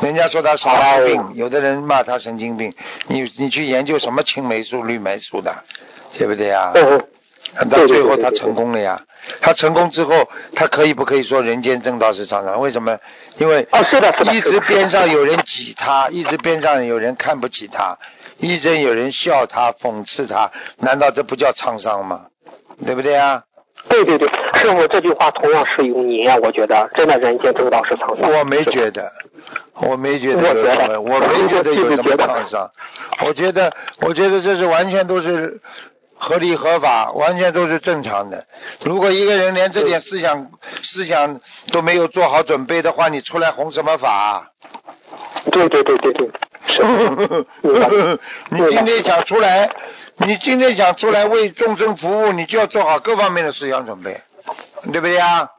[0.01, 2.73] 人家说他神经病，有的人骂他神经病。
[3.07, 5.63] 你你去研究什么青霉素、绿霉素的，
[6.17, 6.71] 对不对呀？
[7.69, 9.01] 到最后他成功了呀。
[9.41, 12.61] 他成功之后，他可以不可以说人间正道是常常？
[12.61, 12.97] 为什么？
[13.37, 13.67] 因为。
[14.31, 17.97] 一直边上有人挤他，一直边上有人看不起她，
[18.39, 22.25] 医生有人笑他、讽刺他，难道这不叫沧桑吗？
[22.85, 23.43] 对不对啊？
[23.87, 28.31] 对对对，师傅这句话同样适用你啊，我觉得真的人间正道是沧桑。
[28.31, 29.11] 我没觉得，
[29.73, 32.69] 我没觉得有什么，我没觉得有什么沧桑。
[33.25, 35.61] 我觉得，我觉得这是完全都是
[36.15, 38.45] 合理合法，完全都是正常的。
[38.83, 41.39] 如果一个人连这点思想思想
[41.71, 44.51] 都没有做好准备的话，你出来弘什么法？
[45.51, 46.33] 对对对对对，是。
[48.49, 49.69] 你今天想出来，
[50.17, 54.21] 你今天想出来为众生服务，你就要做好各方面的思想准备，
[54.91, 55.49] 对不对啊？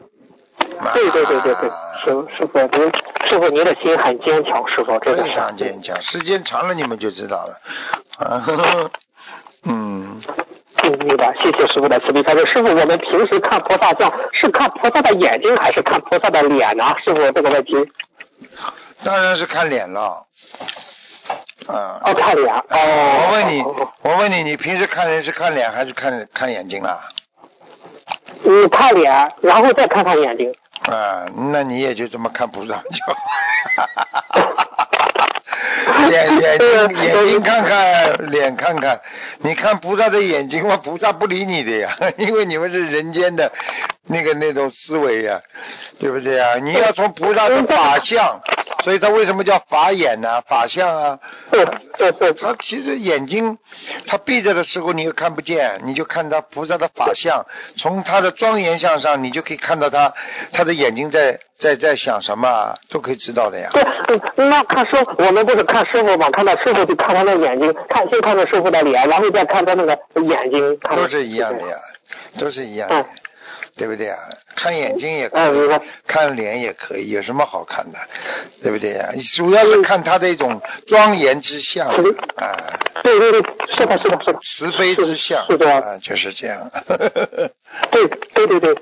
[0.94, 1.70] 对对对对对，
[2.02, 2.92] 师师傅您
[3.26, 7.60] 师傅您的心很坚强，师傅真的非常坚强，时间长了你们就知道了。
[9.64, 10.20] 嗯。
[10.82, 12.46] 嗯，明白，谢谢师傅的慈悲开示。
[12.46, 16.96] 师傅，我们平时看菩萨像是看菩萨的眼睛，还是看菩萨的脸呢？
[17.04, 17.74] 师傅这个问题。
[19.02, 20.26] 当然是看脸了。
[21.70, 22.00] 啊。
[22.04, 22.54] 哦，看脸。
[22.54, 22.64] 哦。
[22.70, 27.00] 我问你，我问你，你平时看人是看脸还是看看眼睛啊？
[28.42, 30.52] 你看脸，然后再看看眼睛。
[30.82, 33.14] 啊，那你也就这么看菩萨就。
[36.10, 36.58] 眼眼
[36.88, 39.00] 睛 眼睛看看，脸看看，
[39.38, 40.76] 你看菩萨的眼睛吗？
[40.76, 43.52] 菩萨不理你的呀， 因为你们是人间的
[44.06, 45.40] 那个那种思维呀，
[45.98, 46.54] 对不对呀？
[46.62, 48.40] 你要从菩萨的法相，
[48.84, 50.40] 所以他为什么叫法眼呢？
[50.48, 51.18] 法相啊，
[51.50, 53.58] 他其实眼睛
[54.06, 60.14] 他闭着的时候你又看不见，你就看到菩萨的法相，从他的庄严相上，你就可以看到他
[60.52, 61.40] 他的眼睛在。
[61.60, 63.68] 在在想什么都可以知道的呀。
[63.74, 66.30] 对，那他说，我们不是看师傅嘛？
[66.30, 70.78] 看到师傅就看他的眼睛，看先看到师傅的脸，然后再看他那个眼睛。
[70.94, 71.76] 都是一样的呀，
[72.38, 73.06] 都是一样的，
[73.80, 74.18] 对不对啊？
[74.54, 77.98] 看眼睛也可以，看脸也可以，有什么好看的？
[78.62, 79.08] 对不对呀？
[79.34, 81.96] 主要是看他的一种庄严之相啊。
[83.02, 83.42] 对对对，
[83.74, 84.38] 是的，是的，是的。
[84.42, 86.70] 慈悲之相，是的啊，就是这样。
[87.90, 88.74] 对对对对。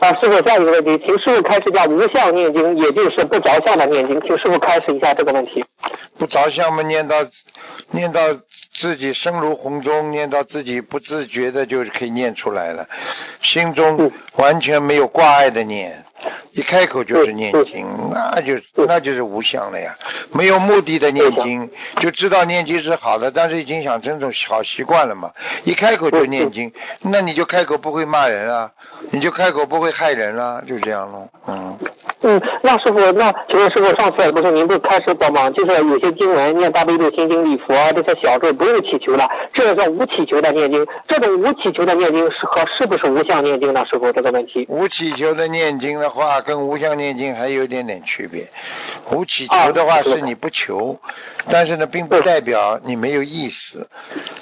[0.00, 5.64] 啊，师傅，下一个问题，请师傅开始讲无相念经，也就是不着相的念经，请师傅开始一下这个问题。
[6.18, 7.24] 不着相嘛，念到
[7.92, 8.20] 念到
[8.72, 12.88] 自己声如洪钟，念到自己不自觉的就可以念出来了，
[13.40, 16.04] 心中完全没有挂碍的念。
[16.52, 18.54] 一开口就是念经，那就
[18.86, 19.96] 那就是无相了呀。
[20.32, 25.32] 没有目的的念经，就知道念经是好的，但是已经养成种好习惯了嘛。
[25.64, 28.70] 一开口就念经，那你就开口不会骂人啊，
[29.10, 31.28] 你就开口不会害人了，就这样咯。
[31.46, 31.78] 嗯。
[32.24, 35.50] 嗯，那师傅，那请问师傅，上次不是您不开始过吗？
[35.50, 40.86] 就是有些经文念大悲咒、心经、礼佛这些小咒不用祈求了，这叫无祈求的念经。
[41.08, 43.84] 这种无祈求的念经是和是不是无相念经呢？
[43.90, 44.64] 师傅这个问题。
[44.68, 48.50] 无祈求的念经的话，跟无相念经还有点点区别。
[49.10, 51.00] 无祈求的话是你不求，
[51.50, 53.88] 但是呢，并不代表你没有意思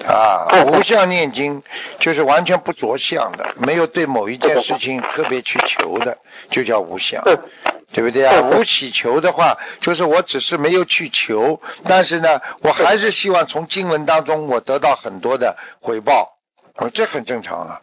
[0.07, 0.65] 啊。
[0.67, 1.63] 无相念经
[1.99, 6.19] 就是完全不着相的，没有对某一件事情特别去求的，
[6.51, 7.25] 就叫无相。
[7.93, 8.43] 对不对啊？
[8.43, 16.39] 无祈求的话，就是我只是没有去求，但是呢，我还是希望从经文当中我得到很多的回报，
[16.95, 17.81] 这很正常啊，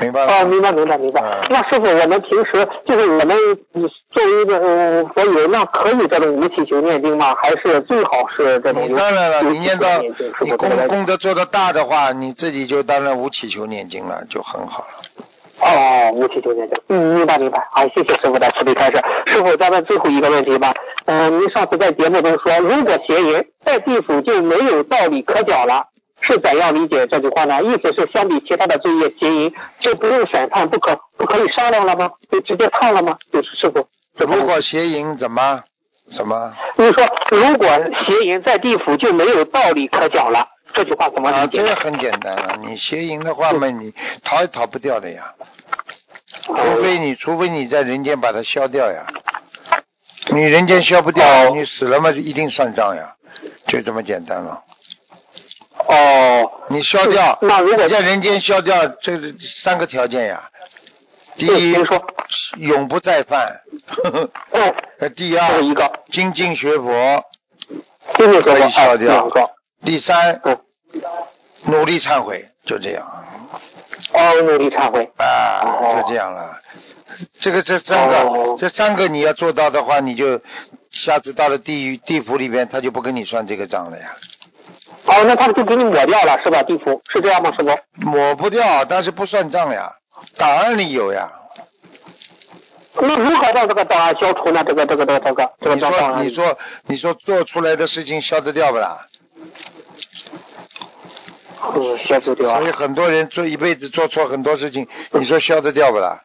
[0.00, 0.32] 明白吗？
[0.32, 1.22] 哦，明白明白明白。
[1.48, 3.36] 那师傅，我们平时就是我们
[4.10, 7.34] 作为一个佛友，那可以这种无祈求念经吗？
[7.40, 8.84] 还是最好是这种？
[8.88, 9.86] 你当然了，你念到
[10.40, 15.24] 你功功德做得大的话，你自己就当然无祈求念经了，就很好了。
[15.62, 18.98] 哦，无期九年证，嗯，明白明白，好，谢谢师傅的慈悲开示。
[19.26, 20.72] 师傅，再问最后一个问题吧。
[21.04, 25.88] 嗯，您上次在节目中说，如果邪淫在地府就没有道理可讲了，
[26.20, 27.62] 是怎样理解这句话呢？
[27.62, 32.12] 意思是相比其他的罪业，邪淫就不用审判，不可不可以商量了吗？
[32.30, 33.18] 就直接判了吗？
[33.32, 33.88] 就是师傅。
[34.16, 35.62] 如果邪淫怎么
[36.10, 36.52] 什么？
[36.76, 37.68] 你说，如果
[38.06, 40.48] 邪淫在地府就没有道理可讲了。
[40.72, 41.42] 这句话怎么理解？
[41.42, 42.58] 啊，这个很简单了。
[42.60, 45.34] 你邪淫的话嘛，你逃也逃不掉的呀。
[46.44, 49.06] 除非你，除非你在人间把它消掉呀。
[50.28, 53.14] 你人间消不掉，你死了嘛，就一定算账呀。
[53.66, 54.62] 就这么简单了。
[55.86, 56.52] 哦。
[56.68, 60.50] 你消掉，那如果在人间消掉，这三个条件呀。
[61.36, 61.76] 第一，
[62.58, 63.62] 永不再犯。
[64.52, 64.74] 哦。
[65.16, 67.24] 第二，一个精进学佛，
[68.12, 69.28] 可以消掉。
[69.84, 70.40] 第三，
[71.62, 73.24] 努力忏悔，就这样。
[74.12, 75.10] 哦，努力忏悔。
[75.16, 76.60] 啊，就这样了。
[77.38, 80.40] 这个这三个，这三个你要做到的话，你就
[80.90, 84.14] 下次到了地狱地府里边，他就不跟你算这个账了呀。
[85.06, 86.62] 哦，那他们就给你抹掉了，是吧？
[86.62, 87.52] 地府是这样吗？
[87.56, 87.78] 师傅？
[87.94, 89.94] 抹不掉，但是不算账呀，
[90.36, 91.32] 档案里有呀。
[92.94, 94.62] 那如何让这个档案消除呢？
[94.66, 99.06] 这个这个这个这个这个你说你说你说做出来的事情消得掉不啦？
[101.74, 102.72] 嗯，消不掉啊所以。
[102.72, 106.22] 很多人做一辈子做错很多事情，你说消得掉不啦？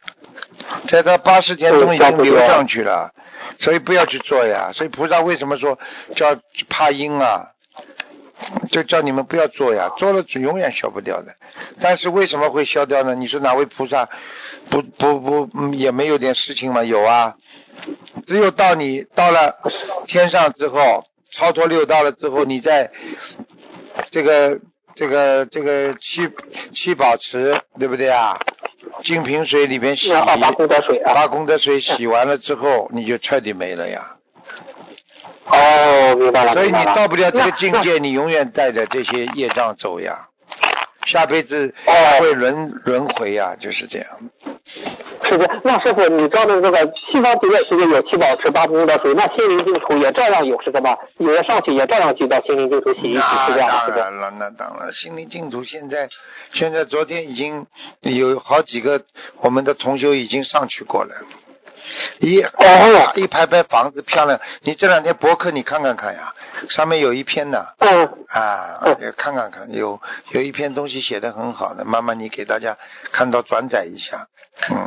[0.88, 3.12] 在他八十天中已经流上去了，
[3.60, 4.71] 所以不要去做呀。
[4.73, 5.80] 所以菩萨为什么说
[6.15, 6.36] 叫
[6.67, 7.51] 怕阴啊？
[8.69, 11.36] 就叫你们不要做呀，做了永远消不掉的。
[11.79, 13.15] 但是为什么会消掉呢？
[13.15, 14.10] 你说哪位菩萨
[14.69, 16.84] 不不不、嗯也没有点事情吗？
[16.84, 17.36] 有啊，
[18.25, 19.58] 只有到你到了
[20.05, 22.91] 天上之后，超脱六道了之后，你在
[24.12, 24.60] 这个
[24.95, 26.29] 这个这个七
[26.71, 28.39] 七宝池，对不对啊？
[29.03, 31.13] 净瓶水里边洗，啊，八功德水啊。
[31.13, 34.14] 把功德水洗完了之后，你就彻底没了呀。
[35.45, 40.27] 哦，明白了，所以你到不了这个境界，你永远带着这些业障走呀。
[41.05, 44.08] 下辈子哦会轮轮回呀，就是这样。
[45.21, 50.97] 是的，那师傅，你知道这个西方极乐世界有七宝池、八功德水，那心灵净土也照样有，是的吗？
[51.17, 53.97] 有的上去也照样去到心灵净土洗一洗，是这样的，是的。
[53.97, 56.10] 当然了，那当然，心灵净土现在
[56.51, 57.67] 现在昨天已经
[58.01, 59.03] 有好几个
[59.41, 61.15] 我们的同修已经上去过了。
[62.19, 66.34] 一哦一排排房子漂亮，你这两天博客你看看看呀，
[66.69, 72.78] 上面有一篇呢，嗯，啊，也看看看，有有一篇东西写的很好的，慢慢你给大家
[73.12, 74.28] 看到转载一下，
[74.71, 74.78] 嗯，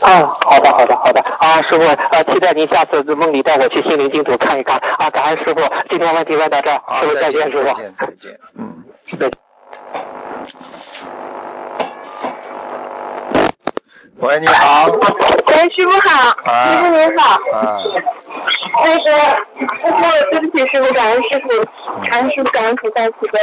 [0.00, 1.20] 啊，好的，好的，好的。
[1.20, 4.76] 啊，师傅，啊，期待您下次梦里带我去心灵净土看一看。
[4.98, 7.64] 啊，感恩师傅，今天问题问到这师，傅再见，再见，师傅。
[7.64, 8.84] 再见，再见，嗯。
[9.18, 9.30] 对。
[14.16, 14.86] 喂，你好，
[15.60, 17.38] 喂，师傅好，啊师傅您好。
[17.52, 17.82] 啊，
[18.82, 19.10] 那个，
[19.60, 21.48] 师傅，对不起，师傅，感恩师傅，
[22.08, 23.38] 感恩师傅，感恩菩萨慈悲。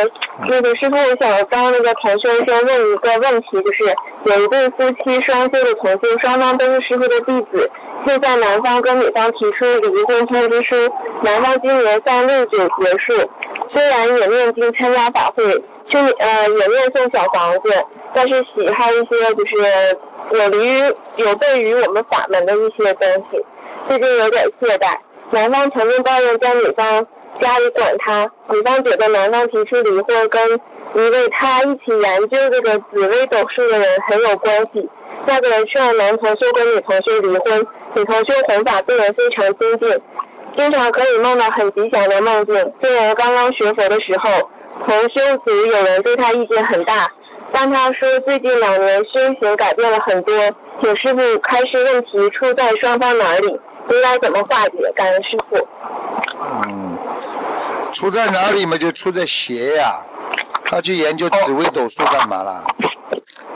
[0.48, 3.84] 那个师傅，我想帮那个同修先问一个问题，就是
[4.24, 7.70] 有一对夫妻双修的同修，双方都是师傅的弟子，
[8.08, 10.76] 就在男方跟女方提出离婚通知书，
[11.22, 13.30] 男方今年三六九结束，
[13.70, 15.44] 虽然也念经参加法会，
[15.88, 20.00] 去呃也念送小房子，但是喜好一些就是
[20.32, 20.80] 有离于
[21.16, 23.46] 有悖于我们法门的一些东西，
[23.88, 24.98] 最近有点懈怠。
[25.32, 27.06] 男方曾经抱怨在女方
[27.42, 30.60] 家里管他，女方觉得男方提出离婚跟
[30.96, 34.90] 一位他一起研究这个紫微斗数的人很有关系。
[35.26, 40.02] 那个人劝男同学跟女同学离婚，女同学弘法对人非常精进，
[40.56, 42.74] 经常可以梦到很吉祥的梦境。
[42.82, 44.50] 虽然刚刚学佛的时候，
[44.86, 47.12] 同修组有人对他意见很大，
[47.60, 50.32] 但他说最近两年修行改变了很多，
[50.80, 54.92] 请师傅开示问题出在双方哪里，应该怎么化解？
[54.96, 55.68] 感恩师傅。
[56.40, 56.96] 嗯，
[57.96, 58.78] 出在哪里嘛？
[58.78, 60.04] 就出在邪呀、
[60.66, 62.64] 他去研究紫微斗数干嘛啦？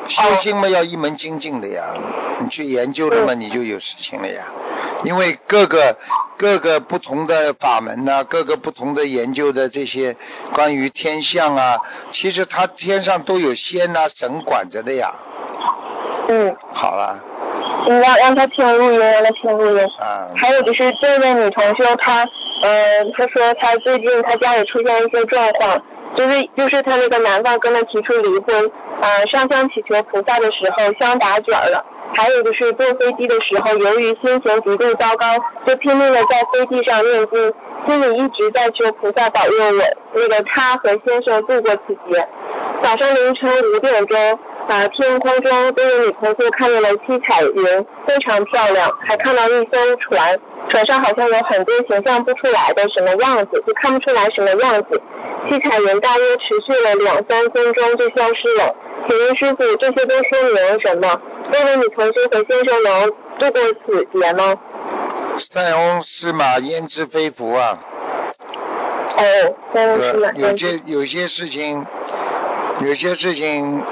[0.07, 1.93] 修心嘛要一门精进的呀，
[2.39, 4.45] 你去研究了嘛，你就有事情了呀。
[5.03, 5.97] 因为各个
[6.37, 10.15] 各个不同的法门呐、各个不同的研究的这些
[10.53, 11.77] 关于天象啊，
[12.11, 15.13] 其实他天上都有仙呐、神管着的呀。
[16.27, 17.19] 嗯，好了
[17.87, 19.83] 你让让他听录音，让他听录音。
[19.97, 22.23] 啊，还有就是这位女同学，她，
[22.61, 25.81] 呃，她说她最近她家里出现一些状况，
[26.15, 31.83] 就是就是她那个男方跟她提出离婚，呃，上香祈求菩萨的时候香打卷了，
[32.13, 35.26] 还有就是坐飞机的时候，由于心情极度糟糕，
[35.65, 37.54] 就拼命的在飞机上念经，
[37.86, 42.28] 心里一直在求菩萨保佑我，那个他和先生度过此劫。
[42.84, 55.02] 早上凌晨五点钟，啊，天空中这位女同学看见了七彩云，非常漂亮，还看到一艘船，船上好像有很多形象不出来的什么样子，就看不出来什么样子。
[55.47, 58.76] 七彩云大约持续了两三分钟就消失了。
[59.08, 61.21] 请问师傅，这些都说明什么？
[61.51, 64.57] 这位女同学和先生能度过此劫吗？
[65.49, 67.77] 塞翁失马焉知非福啊。
[69.17, 71.85] 哦，三位是哪对，有些有些事情，
[72.79, 73.83] 有些事情，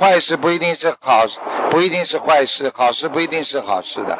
[0.00, 1.26] 坏事不一定是好，
[1.70, 4.18] 不一定是坏事，好事不一定是好事的。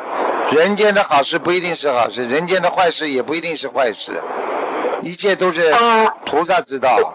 [0.52, 4.12] 人间的好事不一定是好事，人间的坏事也不一定是坏事，
[5.02, 7.14] 一切都是啊菩萨知道。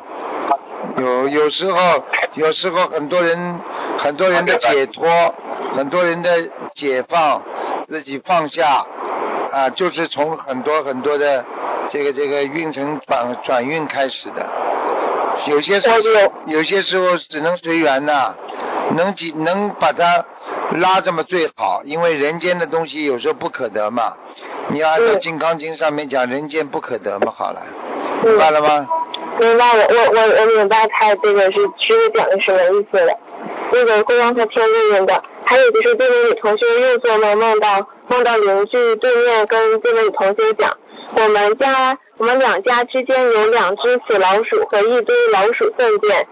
[0.96, 2.04] 有有时候，
[2.36, 3.60] 有时候很多人，
[3.98, 5.08] 很多人的解脱，
[5.76, 6.30] 很多人的
[6.74, 7.42] 解放，
[7.90, 8.86] 自己放下，
[9.52, 11.46] 啊，就是从很多很多的
[11.90, 14.50] 这个这个运程转转运开始的。
[15.48, 15.98] 有些时候，
[16.48, 18.34] 有些时候只能随缘呐、
[18.96, 20.26] 能几能把它
[20.80, 24.14] 拉这么最好，因为人间的东西有时候不可得嘛。
[24.70, 27.62] 你要按照《嗯金刚经》上面讲，人间不可得嘛，好了，
[28.24, 28.88] 嗯明白了吗？
[29.40, 33.14] 明白了，我我我明白他这个是师傅讲的什么意思了。
[33.72, 35.24] 那个会让他听录音的。
[35.46, 40.78] 还有就是这位女同学又做梦梦到梦到邻居对面跟这位女同学讲，
[41.14, 46.28] 我们家我们两家之间有两只死老鼠和一堆老鼠粪便，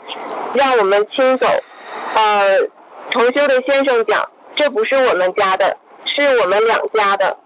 [0.53, 1.47] 让我们清走。
[2.16, 2.62] 呃，
[3.12, 7.38] 同修的先生讲，这不是我们家的，是我们两家的。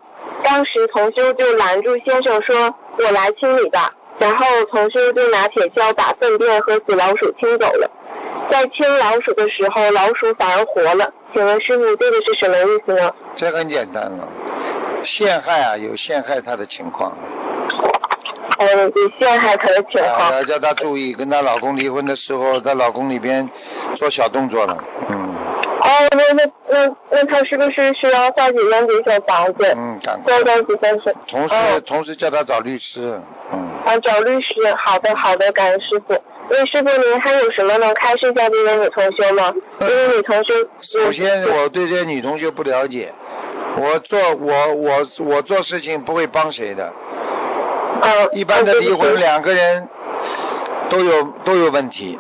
[0.44, 7.90] 当时同修就拦住先生说：“我来清理吧。”然后同修就拿铁锹把粪便和死老鼠清走了。
[8.52, 11.14] 在清老鼠的时候，老鼠反而活了。
[11.34, 13.14] 请问师傅，这个是什么意思呢？
[13.36, 14.28] 这很简单了，
[15.04, 17.16] 陷害啊，有陷害他的情况。
[18.58, 20.34] 嗯，有陷害他的情啊，况。
[20.34, 23.48] 要叫她注意，跟她老公离婚的时候，她老公里边
[23.96, 25.29] 做小动作了，嗯哦，
[26.12, 29.74] 那那那那他是不是需要花几间几小房子？
[29.76, 31.16] 嗯，赶快多，张几三十。
[31.28, 33.20] 同时哦同时叫他找律师，
[33.52, 34.54] 嗯，啊，找律师。
[34.78, 36.22] 好的，好的，感恩师傅。
[36.52, 39.54] 那师傅您还有什么能开示一下这位女同学吗？
[39.80, 40.54] 这位女同学。
[40.82, 43.14] 首先我对这些女同学不了解，
[43.78, 46.92] 我做我我我做事情不会帮谁的，
[48.02, 49.88] 呃，一般的离婚呃两个人
[50.90, 52.18] 都有都有问题。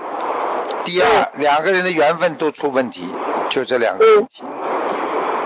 [0.85, 3.07] 第二，两个人的缘分都出问题，
[3.49, 4.43] 就这两个问题。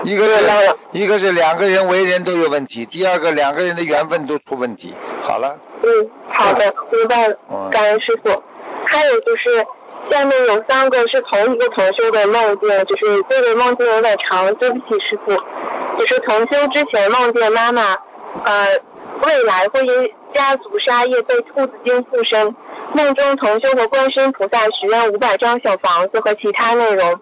[0.04, 4.94] 一个是一个是两个人为人都有问题，第二个两个人的缘分都出问题。
[5.22, 8.42] 好了，嗯，好的，明白了嗯，感恩师傅。
[8.84, 9.66] 还有就是，
[10.10, 15.32] 下面有三个是同一个同修的梦境，就是这个梦境有点长，对不起师傅。
[15.98, 17.96] 就是同修之前梦见妈妈，
[18.44, 18.78] 呃，
[19.22, 22.54] 未来会因家族杀业被兔子精附身。
[22.94, 27.20] 梦中同修和观世音菩萨许愿五百张小房子和其他内容。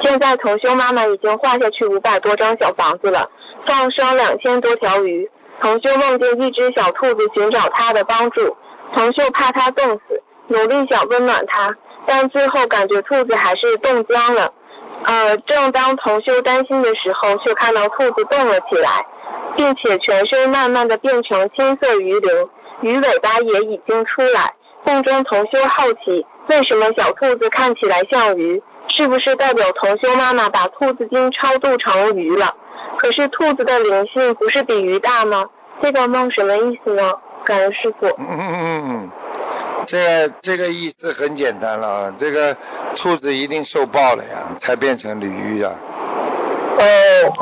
[0.00, 3.30] 现在同修妈妈已经画下去五百多张小房子了，
[3.64, 5.30] 放生两千多条鱼。
[5.60, 8.56] 同修梦见一只小兔子寻找他的帮助，
[8.92, 14.52] 同修怕它冻死，努力想温暖它，但最后感觉兔子还是冻僵了。
[15.04, 19.06] 呃，正当同修担心的时候，却看到兔子动了起来，
[19.54, 22.48] 并且全身慢慢的变成青色鱼鳞，
[22.80, 24.54] 鱼尾巴也已经出来。
[24.84, 28.62] 梦中同修好奇，为什么小兔子看起来像鱼？
[28.88, 32.54] 是不是代表同修妈妈把兔子精超度成鱼了？
[32.98, 35.48] 可是兔子的灵性不是比鱼大吗？
[35.80, 37.14] 这个梦什么意思呢？
[37.44, 38.06] 感恩师傅。
[38.18, 39.10] 嗯嗯嗯嗯，
[39.86, 42.56] 这这个意思很简单了啊，这个
[42.96, 45.72] 兔子一定受报了呀，才变成鲤鱼啊。
[46.82, 47.32] 哦。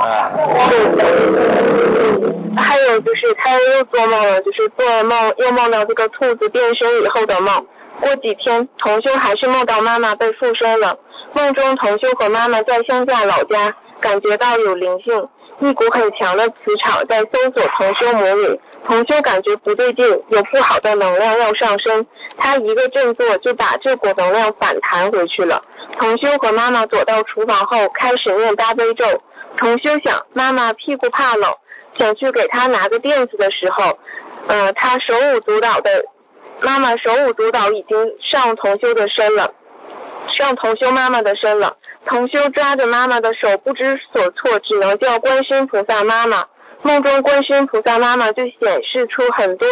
[2.57, 7.67] 还有就是他又做梦了，就是做梦又梦到这个兔子变身以后的梦。
[8.01, 10.99] 过几天，同修还是梦到妈妈被附身了。
[11.33, 15.29] 梦中同修和妈妈在乡下老家，感觉到有灵性，
[15.61, 18.61] 一股很强的磁场在搜索同修母女。
[18.87, 25.63] 同修感觉不对劲，有不好的能量要上升，他一个振作就把这股能量反弹回去了。
[25.99, 29.05] 同修和妈妈走到厨房后，开始念大悲咒。
[29.57, 31.53] 同修想妈妈屁股怕冷，
[31.97, 33.99] 想去给她拿个垫子的时候，
[34.47, 36.05] 呃，他手舞足蹈的，
[36.61, 39.53] 妈妈手舞足蹈已经上同修的身了。
[40.29, 41.77] 上同修妈妈的身了，
[42.07, 46.47] 同修抓着妈妈的手不知所措，只能叫观世音菩萨妈妈。
[46.83, 49.69] 梦中观世音菩萨妈妈就显示出很多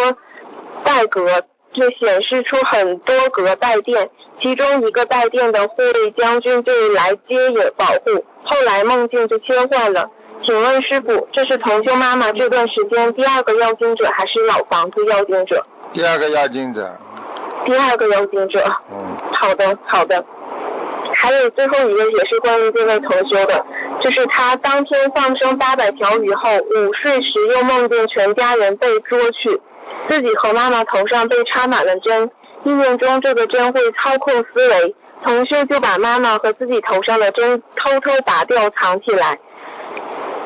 [0.84, 4.10] 带格，就显示出很多格带电，
[4.40, 8.24] 其中一个带电的护卫将军就来接引保护。
[8.44, 10.10] 后来梦境就切换了。
[10.44, 15.66] 请问师傅，这是同修妈妈这段时间第二个要经者还是老房子要经者？
[15.92, 16.96] 第二个要经者，
[17.64, 18.64] 第二个要经者。
[18.92, 20.24] 嗯，好的，好的。
[21.12, 23.66] 还有最后一个也是关于这位同修的，
[24.00, 29.60] 就是他当天放生八百条鱼后，午睡时又梦见全家人被捉去，
[30.06, 32.30] 自己和妈妈头上被插满了针，
[32.64, 39.38] 意念中这个针会操控思维，同修就把妈妈和自己头上的针偷偷拔掉藏起来。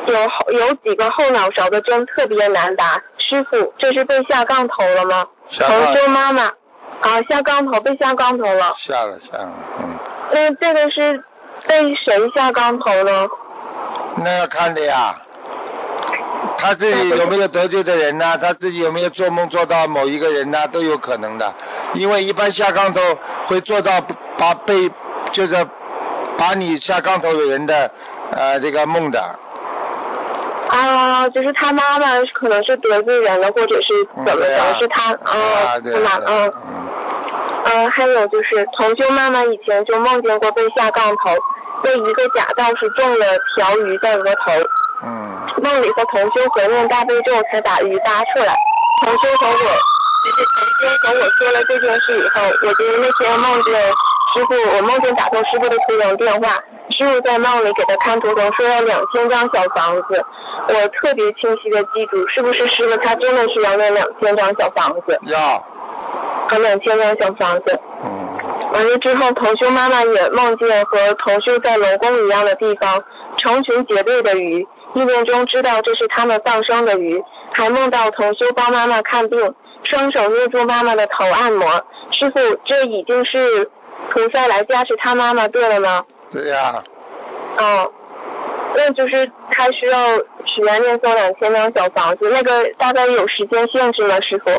[0.06, 0.14] 有
[0.52, 5.28] 有几个后脑勺的针特别难拔，师傅这是被下杠头了吗？
[5.50, 6.52] 同修妈妈
[7.00, 8.74] 啊下杠头被下杠头了。
[8.78, 9.94] 下了下了，嗯，
[10.32, 11.22] 那这个是
[11.66, 13.28] 被谁下杠头呢？
[14.16, 15.14] 那要看的呀。
[16.58, 21.52] 他自己有没有得罪的人呐、他自己有没有做梦做到某一个人呐、都有可能的。
[21.94, 23.00] 因为一般下杠头
[23.46, 24.00] 会做到
[24.38, 24.90] 把被
[25.32, 25.66] 就是
[26.38, 27.90] 把你下杠头的人的
[28.30, 29.20] 呃这个梦的，
[30.68, 33.92] 啊，就是他妈妈可能是得罪人了，或者是
[34.26, 34.56] 怎么着？
[34.56, 34.76] 嗯啊。
[34.78, 36.10] 是他啊是吗？
[36.26, 36.52] 嗯。
[37.64, 41.30] 嗯，还有就是同修妈妈以前就梦见过被下杠头，
[41.82, 44.50] 被一个假道士中了条鱼在额头，
[45.04, 45.31] 嗯
[45.62, 48.56] 梦里和同修合念大悲咒才把鱼拔出来。
[49.04, 53.74] 同修和我，就是同修和我说了这件事以后，我就那天梦见
[54.34, 60.24] 师傅，我梦见打通师傅的图腾电话，师师傅在梦里给他看图腾，说要两千张小房子，
[60.68, 65.18] 我特别清晰的记住，是不是师傅他真的是要那两千张小房子？
[65.24, 65.66] 要，
[66.48, 67.80] 和两千张小房子。
[68.04, 68.38] 嗯，
[68.72, 73.02] 完了之后，同修妈妈也梦见和同修在龙宫一样的地方，
[73.38, 77.22] 成群结队的鱼，意念中知道这是他们放生的鱼，
[77.52, 81.66] 还梦到同修帮妈妈看病，双手捏住妈妈的头按摩。
[82.10, 83.70] 师傅，这已经是
[84.10, 86.04] 菩萨来加持他妈妈对了吗？
[86.30, 86.82] 对呀，
[87.58, 87.92] 哦，
[88.74, 94.20] 那就是他需要许愿念诵两千张小房子，那个大概有时间限制吗？
[94.20, 94.50] 师傅？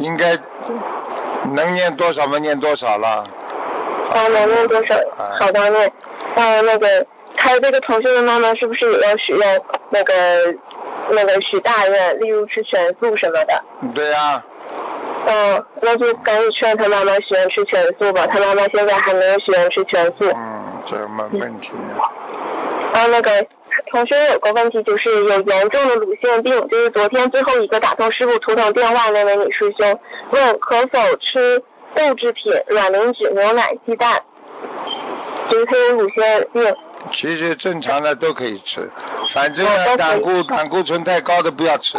[0.00, 0.36] 应该
[1.52, 3.24] 能念多少嘛念多少了。
[4.10, 4.94] 哦，能念多少？
[5.38, 5.92] 好的念。
[6.34, 7.06] 呃，那个
[7.36, 10.14] 他这个同学的妈妈是不是也要使用那个
[11.10, 13.62] 那个许大愿，例如吃全素什么的？
[13.94, 14.42] 对呀、
[15.26, 18.26] 嗯，那就赶紧劝他妈妈许愿吃全素吧。
[18.26, 20.24] 他妈妈现在还没有许愿吃全素。
[20.34, 21.70] 嗯，这没问题。
[22.92, 23.44] 然后那个
[23.90, 29.98] 同学有个问题，就是有严重的乳腺病，就是昨天最后一个打通师傅图腾电话那位女师兄
[30.30, 31.62] 问可否吃
[31.94, 34.22] 豆制品、卵磷脂、牛奶、鸡蛋，
[35.50, 36.76] 就是她有乳腺病。
[37.12, 38.90] 其实正常的都可以吃，
[39.32, 41.98] 反正胆固胆固醇太高的不要吃。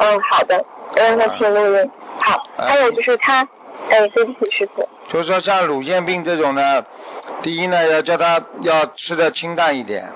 [0.00, 1.90] 嗯，好的，我让他听录音。
[2.20, 3.46] 好，哎还有就是他，
[3.90, 4.88] 哎，对不起师傅。
[5.08, 6.84] 就是说像乳腺病这种呢，
[7.42, 10.10] 第一呢要叫他要吃的清淡一点，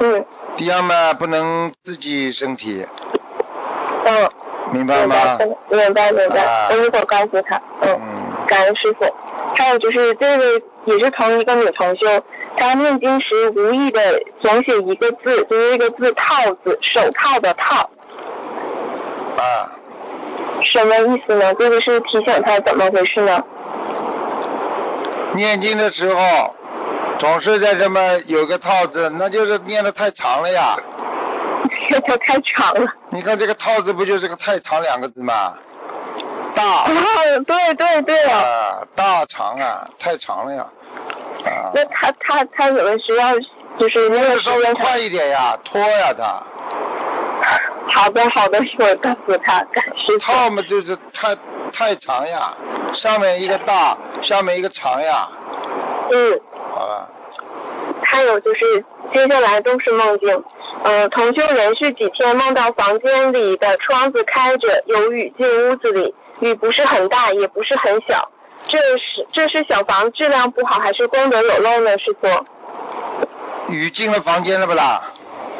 [0.00, 0.24] 嗯
[0.56, 2.86] 第二嘛不能刺激身体，
[4.04, 4.30] 嗯，
[4.72, 5.38] 明白吗？
[5.70, 7.56] 明白明白啊，我一会儿告诉他。
[7.80, 7.88] 嗯。
[7.88, 9.06] 嗯，感恩师傅。
[9.56, 10.62] 还有就是这位
[10.98, 12.22] 也是同一个女同修，
[12.56, 14.00] 她念经时无意的
[14.40, 17.90] 填写一个字，就是一个字“套”字，手套的“套
[19.36, 19.72] 啊，”，
[20.64, 21.54] 什么意思呢？
[21.54, 23.42] 这个是提醒她怎么回事呢？
[25.34, 26.54] 念经的时候
[27.18, 30.76] 总是在这么有个套字，那就是念的太长了呀。
[31.88, 32.92] 这个太长了。
[33.10, 35.54] 你看这个套字不就是个太长两个字吗？
[36.54, 38.38] 大哦，对对对啊。
[38.38, 40.66] 啊，大长啊，太长了呀。
[41.44, 43.32] 啊，那他他他怎么需要
[43.78, 46.42] 就是那个稍微快一点呀，拖呀他。
[47.92, 49.66] 好的好的，一会儿告诉他。
[50.20, 51.36] 套嘛就是太
[51.72, 52.52] 太长呀，
[52.92, 55.28] 上面一个大，下面一个长呀。
[56.10, 56.40] 嗯。
[56.72, 57.08] 好了，
[58.02, 60.44] 还有就是接下来都是梦境。
[60.84, 68.30] 呃，同修连续几天梦到房间里的窗子开着，有雨进屋子里，雨不是很大，也不是很小。
[68.70, 71.98] 这是这是小房质量不好，还是功德有漏呢？
[71.98, 72.28] 师傅？
[73.68, 75.02] 雨进了房间了不啦？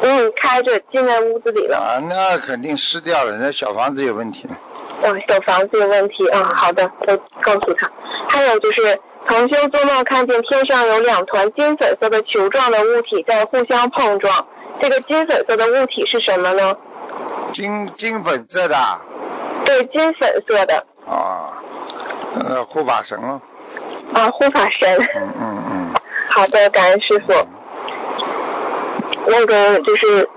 [0.01, 1.77] 嗯，开着进在屋子里了。
[1.77, 4.47] 啊，那肯定湿掉了，那小房子有问题。
[5.03, 6.27] 嗯，小房子有问题。
[6.31, 7.91] 嗯，好的，我告诉他。
[8.27, 14.47] 还有就是，同修做梦看见天上有两团金粉色的球状的物体在互相碰撞。
[14.79, 16.77] 这个金粉色的物体是什么呢？
[17.53, 19.01] 金金粉色的啊，
[19.65, 20.85] 对，金粉色的。
[21.05, 21.61] 啊
[22.35, 23.41] 呃，护法神了。
[24.13, 24.97] 啊，护法神。
[25.15, 25.93] 嗯嗯嗯。
[26.29, 27.33] 好的，感恩师傅。
[29.27, 30.27] 那个就是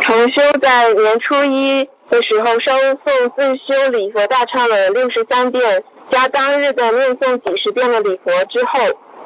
[0.00, 8.80] 重修在年初一的时候烧诵自修礼佛大忏悔六十三遍，加当日的念诵几十遍的礼佛之后，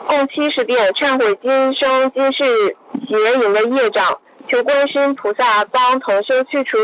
[0.07, 2.77] 共七十遍忏悔今生今世
[3.09, 6.79] 邪淫的业障，求观世音菩萨帮同修去除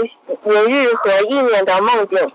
[0.45, 2.33] 淫欲和意念的梦境。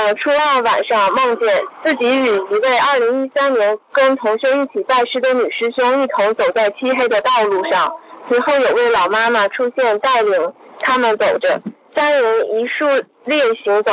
[0.00, 7.94] 呃，初二晚上梦见自己与一位二零一三年跟同修一起拜师的女师兄一同走在漆黑的道路上，
[8.26, 11.60] 随后有位老妈妈出现带领他们走着，
[11.94, 12.86] 三人一竖
[13.26, 13.92] 列行走，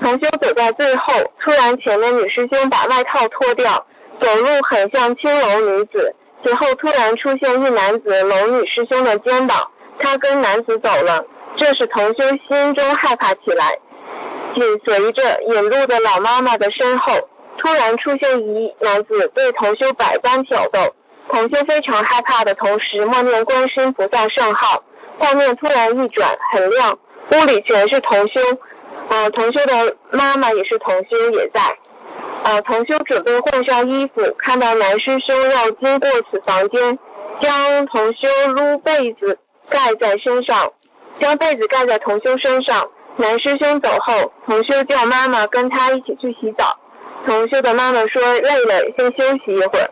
[0.00, 3.84] 同修走在最后，突然前面女师兄把外套脱掉，
[4.18, 11.26] 走路很像青楼女子，随后突然出现一男子搂女师兄的肩膀，她跟男子走了，
[11.58, 13.78] 这使同修心中害怕起来。
[14.54, 17.28] 紧随着引路的老妈妈的身后，
[17.58, 20.94] 突然出现一男子对同修百般挑逗，
[21.28, 24.82] 同修非常害怕的同时默念观世音菩萨圣号，
[25.18, 26.98] 画面突然一转，很亮，
[27.30, 28.40] 屋里全是同修，
[29.08, 31.78] 呃，同修的妈妈也是同修也在，
[32.42, 36.98] 呃，同修准备换上衣服，看到男师兄要经过此房间，
[37.40, 39.38] 将同修撸被子
[39.68, 40.72] 盖在身上，
[41.18, 42.90] 将被子盖在同修身上。
[43.16, 46.78] 男师兄走后，同修叫妈妈跟他一起去洗澡。
[47.24, 49.90] 同修的妈妈说累了，先休息一会儿。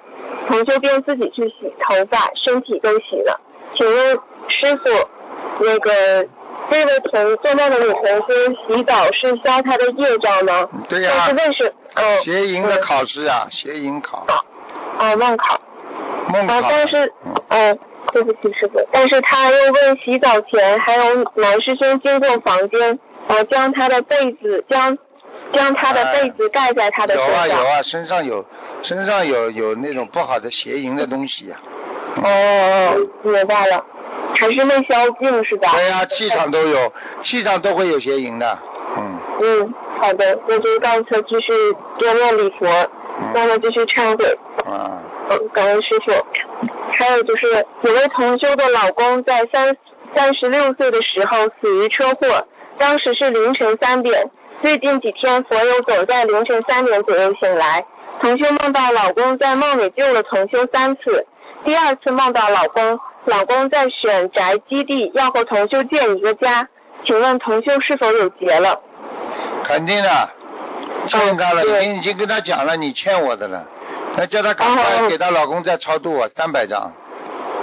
[0.49, 3.41] 同修便自己去洗头发，身体都洗了。
[3.75, 4.19] 请问
[4.49, 4.91] 师傅，
[5.61, 6.27] 那个
[6.71, 10.69] 这位同做梦的女同修洗澡是消她的业障吗？
[10.89, 14.27] 对呀、但是为什么嗯邪淫的考试啊，邪淫考。
[14.99, 15.61] 哦梦考，啊，
[16.33, 17.79] 梦考但是嗯，嗯，
[18.13, 22.99] 对不起师傅，但是他又问洗澡前还有男师兄经过房间，
[23.31, 24.99] 呃，将他的被子将
[25.53, 27.41] 将他的被子盖在他的有身上。
[27.41, 28.45] 啊有啊，身上有
[28.83, 31.57] 身上有有那种不好的邪淫的东西呀、
[32.17, 33.85] 哦，明白了，
[34.37, 35.73] 还是内消镜是吧？
[35.75, 38.59] 对呀、气场都有，气场都会有邪淫的，
[38.97, 41.53] 嗯，嗯，好的，那就告诉他继续
[41.99, 42.67] 多念礼佛，
[43.35, 44.39] 让他继续忏悔。
[44.65, 46.13] 啊，嗯，感恩师傅。
[46.93, 49.77] 还有就是，有位同修的老公在三
[50.15, 52.47] 三十六岁的时候死于车祸，
[52.81, 54.31] 当时是凌晨三点。
[54.63, 57.85] 最近几天，佛友总在凌晨三点左右醒来。
[58.21, 61.27] 同修梦到老公在梦里救了同修三次，
[61.63, 66.69] 第二次梦到老公，老公在选宅基地，要和同修建一个家。
[67.05, 68.81] 请问同修是否有结了？
[69.63, 70.31] 肯定的，
[71.07, 73.67] 欠他了，嗯对已经已经跟他讲了，你欠我的了，
[74.17, 76.93] 那叫他赶快哦给他老公再超度我，三百张，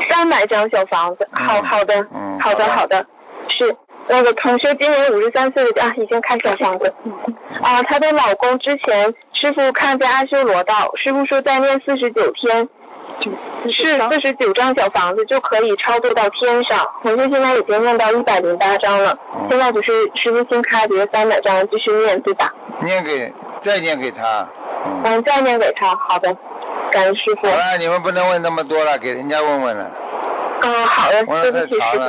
[0.08, 3.06] 三百张小房子，好嗯好的，嗯好的好的好的，
[3.50, 3.76] 是
[4.08, 6.94] 那个同学今年五十三岁的啊，已经开小房子，
[7.62, 12.70] 啊，她的老公之前师傅看在阿修罗道，师傅说再念四十九天，
[13.72, 22.54] 是四十九张小房子就可以超度到天上，同学现在已经念到一百零八张了，嗯现在就是师傅新开的三百张继续念对吧？
[22.82, 24.48] 念给再念给他，
[24.86, 26.34] 嗯，嗯，再念给他，好的，
[26.92, 27.48] 感恩师傅。
[27.48, 27.56] 好。
[27.56, 29.92] 了，你们不能问那么多了，给人家问问了，
[30.62, 32.00] 嗯，好的，对不起师傅。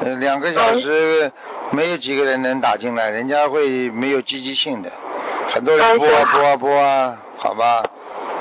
[0.00, 1.30] 呃，两个小时
[1.70, 4.90] 没有几个人能打进来，人家会没有积极性的，
[5.50, 7.82] 很多人播啊播啊播啊，好吧，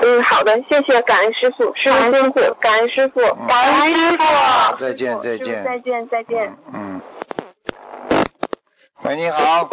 [0.02, 6.58] 嗯，好的，谢谢，感恩师傅，师傅辛苦，感恩师傅，感恩师傅，嗯再见再见再见，再见。
[6.74, 7.02] 嗯。
[9.04, 9.70] 喂，你好。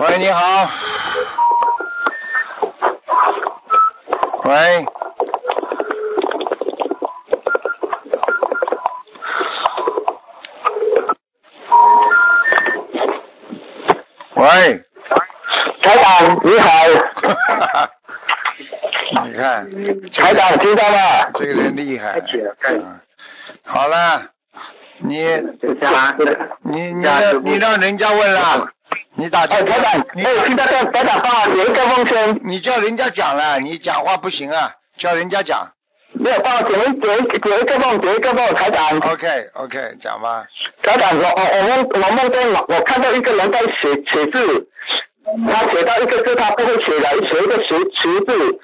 [0.00, 0.68] 喂，你好。
[4.44, 4.86] 喂。
[14.44, 14.84] 喂。
[15.80, 16.70] 台长你好，
[19.24, 19.70] 你看，
[20.10, 21.30] 台长听到吗？
[21.34, 22.20] 这个人厉害。
[22.68, 23.00] 嗯
[23.66, 24.22] 好了，
[24.98, 25.24] 你
[26.62, 28.68] 你你让你让人家问了，
[29.14, 29.72] 你打哎，电话。
[29.72, 35.72] 台长，，你哎，听到台台长帮我解一个风声，你叫人家讲了，你讲话不行啊，叫人家讲。
[36.14, 38.98] 没有帮我点一点一解一个梦，点一个梦，台长。
[38.98, 40.46] OK OK，讲吧。
[40.82, 44.68] 台长，我我我梦我梦见我我看到一个人在写写字，
[45.50, 48.58] 他写到一个字他不会写了，写一个十十字，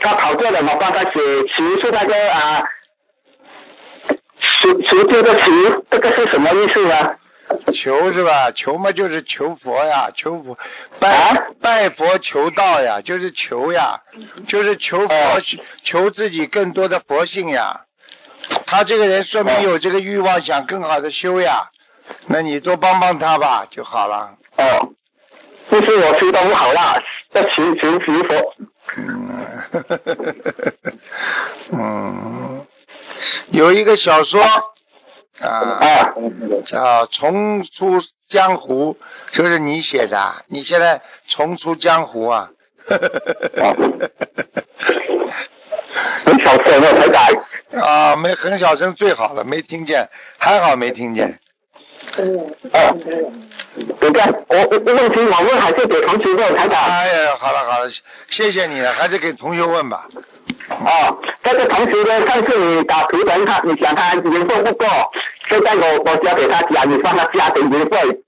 [0.00, 1.20] 他跑掉了，我帮他写
[1.54, 2.62] 十是那个啊，
[4.38, 7.16] 十十字的十，这个是什么意思呢？
[7.72, 8.50] 求是吧？
[8.50, 10.58] 求嘛就是求佛呀，求佛
[10.98, 14.02] 拜、啊拜佛求道呀，就是求呀，
[14.46, 15.40] 就是求佛、哦
[15.82, 17.82] 求自己更多的佛性呀。
[18.66, 21.70] 他这个人说明有这个欲望，想更好的修呀。
[22.26, 24.36] 那你多帮帮他吧就好了。
[24.56, 24.92] 哦，
[25.68, 27.02] 就是我修的不好啦，
[27.32, 28.54] 要求求求佛。
[28.96, 29.62] 嗯，
[31.72, 32.66] 嗯，
[33.50, 34.40] 有一个小说
[35.40, 36.14] 啊，啊，
[36.64, 38.96] 叫《重出江湖》，
[39.36, 42.50] 就是你写的啊，你现在重出江湖啊。
[46.24, 47.82] 很小声哦，台长。
[47.82, 50.08] 啊，没很小声最好了，没听见，
[50.38, 51.38] 还好没听见。
[52.16, 52.46] 哦，
[54.00, 56.80] 等下，我我问题我问还是给同学问台长。
[56.82, 57.90] 哎呀，好了好了，
[58.28, 60.08] 谢谢你了，还是给同学问吧。
[60.68, 64.86] 哦，这个同学呢，上次你打图腾他，你讲他年份不够，
[65.48, 68.22] 现在我我交给他讲，你帮他加点年份。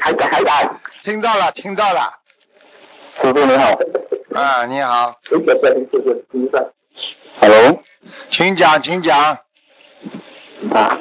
[0.00, 2.18] 台长台长，听到了，听到了。
[3.20, 3.78] 师傅你好。
[4.34, 5.60] 啊，你好，谢谢谢
[5.90, 6.72] 谢谢谢。
[7.40, 7.82] Hello。
[8.28, 9.38] 请讲，请讲。
[10.72, 10.98] 啊，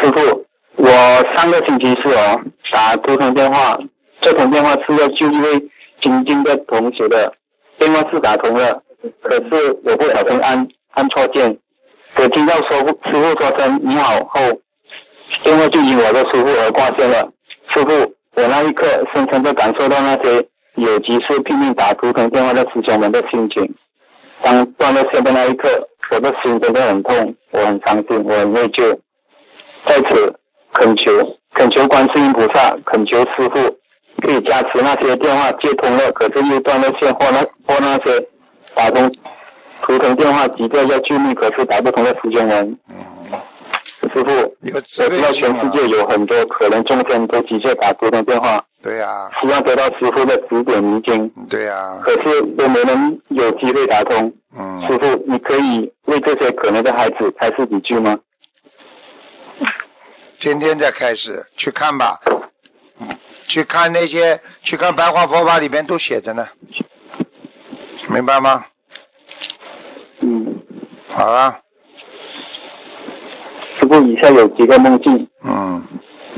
[0.00, 0.46] 师傅，
[0.76, 0.88] 我
[1.34, 2.40] 上个星期四哦
[2.70, 3.78] 打图腾电话，
[4.20, 5.68] 这通电话是要救一位
[6.00, 7.34] 精进的同学的，
[7.78, 8.82] 电话是打通了，
[9.22, 11.56] 可是我不小心按按错键，
[12.16, 14.40] 我听到师傅师傅说声你好后，
[15.42, 17.30] 电话就因我的疏忽而挂线了。
[17.68, 17.92] 师傅，
[18.34, 23.74] 我那一刻深深的感受到那些有急事拼命打图腾电话的师兄们的心情。
[24.42, 28.98] 当断了线的那一刻，我的心真的很痛，我很伤心，我很内疚。
[29.84, 30.34] 在此
[30.72, 33.76] 恳求，恳求观世音菩萨，恳求师傅
[34.22, 38.26] 可以加持那些电话接通了，可是又断了线，或那或那些
[38.74, 39.12] 打通
[39.82, 42.78] 图腾电话急着要救命，可是打不通的福建人。
[42.88, 54.32] 嗯，师傅，我知道全世界有很多可能众生都急着打图腾电话，对呀、希望得到师傅的指点迷津，对呀、可是都没能有机会打通。
[54.58, 58.18] 嗯，师傅，你可以为这些可怜的孩子开示几句吗？
[60.38, 62.20] 今天再开始去看吧，
[63.46, 66.48] 去看那些，去看白话佛法里边都写着呢，
[68.08, 68.66] 明白吗？
[70.20, 70.60] 嗯，
[71.08, 71.58] 好了，
[73.78, 75.82] 师傅，以下有几个梦境，嗯，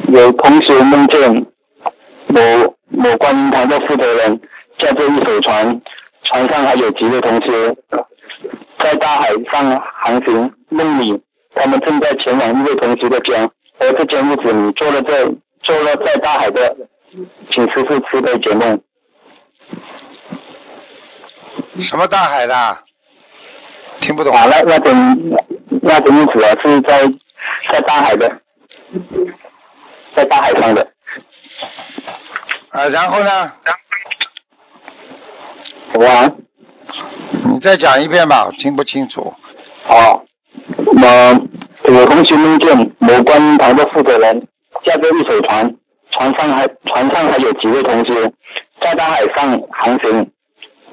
[0.08, 1.46] 有同学梦见
[2.26, 2.40] 某
[2.88, 4.40] 某观音堂的负责人
[4.78, 5.80] 驾着一艘船，
[6.22, 7.74] 船上还有几位同学
[8.78, 10.52] 在大海上航行。
[10.70, 11.18] 梦里
[11.54, 15.24] 他们正在前往一位同学的家，而这间屋子里坐了在
[15.60, 16.76] 坐了在大海的，
[17.50, 18.80] 请师傅慈悲解梦。
[21.80, 22.78] 什么大海的？
[24.00, 24.34] 听不懂。
[24.34, 25.44] 啊，那那种
[25.82, 27.06] 那间屋子啊是在
[27.70, 28.40] 在大海的，
[30.14, 30.92] 在大海上的。
[32.70, 33.52] 啊，然后呢？
[35.94, 36.30] 哇，
[37.44, 39.34] 你再讲一遍吧，我听不清楚。
[39.88, 40.24] 哦，
[40.94, 41.32] 那
[41.84, 44.46] 有同学梦见某观音堂的负责人
[44.84, 45.74] 驾着一艘船，
[46.10, 48.32] 船上还船上还有几位同学
[48.80, 50.30] 在大海上航行。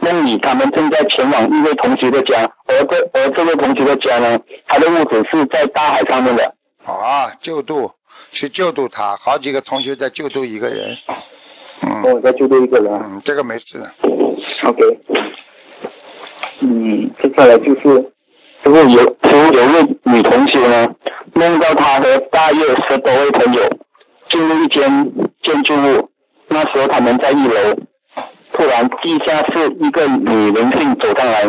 [0.02, 6.54] 梦里他们正在前往一位同学的家，而这而这位同学的家呢，他的屋子是在大海上面的。
[6.84, 7.92] 啊，救度，
[8.32, 10.96] 去救度他，好几个同学在救度一个人。
[11.82, 12.94] 嗯我在救度一个人。
[12.94, 13.92] 嗯，这个没事的。
[14.64, 15.00] OK，
[16.60, 17.82] 嗯，接下来就是，
[18.64, 19.18] 师傅有
[19.54, 20.94] 有位女同学呢，
[21.34, 23.64] 梦到她和大约十多位朋友
[24.30, 25.12] 进入一间
[25.42, 26.10] 建筑物，
[26.48, 27.76] 那时候他们在一楼，
[28.52, 31.44] 突然地下室一个女灵性走上来，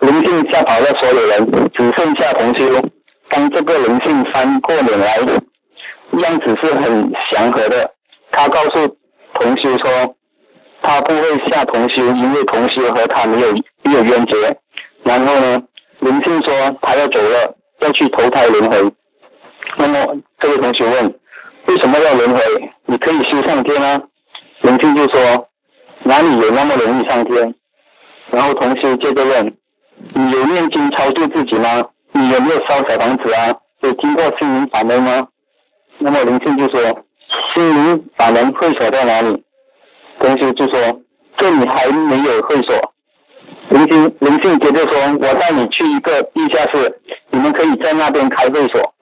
[0.00, 2.82] 灵性吓跑了所有人，只剩下同修。
[3.28, 5.16] 当这个灵性翻过脸来，
[6.20, 7.90] 样子是很祥和的，
[8.30, 8.96] 他告诉
[9.34, 10.14] 同修说。
[10.82, 14.36] 他不会下同修，因为同修和他没有没有冤结。
[15.02, 15.60] 然后呢，
[15.98, 18.92] 灵性说他要走了，要去投胎轮回。
[19.76, 21.12] 那么这位同学问，
[21.66, 22.70] 为什么要轮回？
[22.86, 24.02] 你可以修上天啊。
[24.60, 25.48] 灵性就说，
[26.04, 27.54] 哪里有那么容易上天？
[28.30, 29.56] 然后同修接着问，
[30.14, 31.88] 你有念经超度自己吗？
[32.12, 33.56] 你有没有烧小房子啊？
[33.80, 35.28] 有经过心灵法门吗？
[35.98, 37.04] 那么灵性就说，
[37.54, 39.42] 心灵法门会所在哪里？
[40.18, 41.02] 同学就说
[41.36, 42.92] ：“这里还没有会所。”
[43.68, 47.00] 灵性灵性接着说：“我带你去一个地下室，
[47.30, 48.94] 你们可以在那边开会所。”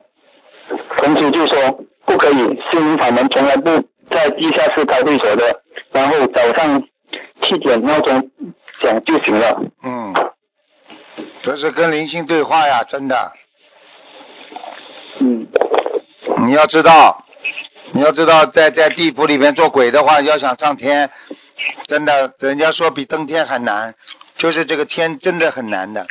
[0.98, 1.56] 同学就说
[2.05, 2.36] ：“不可以，
[2.70, 5.62] 心灵法门从来不在地下室开会所的。
[5.90, 6.82] 然后早上
[7.42, 8.30] 七点闹钟
[8.80, 9.62] 响就行了。
[9.82, 10.14] 嗯，
[11.42, 13.32] 这是跟灵性对话呀，真的。”
[15.20, 15.46] 嗯
[16.46, 17.24] 你要知道，
[17.92, 21.11] 你要知道，在在地府里面做鬼的话，要想上天，
[21.86, 23.94] 真的，人家说比登天还难，
[24.36, 26.07] 就是这个天真的很难的。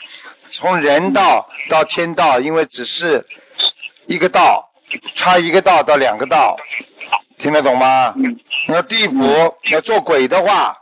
[0.52, 3.26] 从人道到天道，因为只是
[4.08, 4.72] 一个道，
[5.16, 6.58] 差一个道到两个道，
[7.38, 8.14] 听得懂吗？
[8.18, 10.82] 嗯那地府要做鬼的话，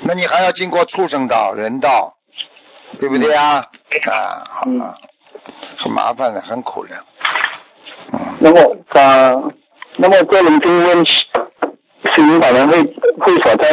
[0.00, 2.16] 那你还要经过畜生道、人道，
[2.98, 3.66] 对不对啊？
[4.06, 4.98] 啊，好了，
[5.76, 7.04] 很麻烦的，很苦的。
[8.12, 9.52] 嗯，那么啊，
[9.96, 12.82] 那么这灵性问，心灵法人会
[13.20, 13.72] 会所在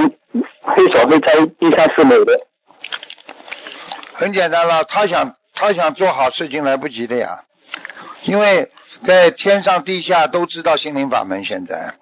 [0.62, 2.40] 会所会在地下室里的。
[4.14, 7.44] 很简单了，他想他想做好事情来不及的呀，
[8.28, 8.70] 因为
[9.04, 11.94] 在天上地下都知道心灵法门现在，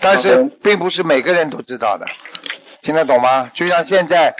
[0.00, 2.06] 但是并不是每个人都知道的，
[2.82, 3.50] 听得懂吗？
[3.54, 4.34] 就像现在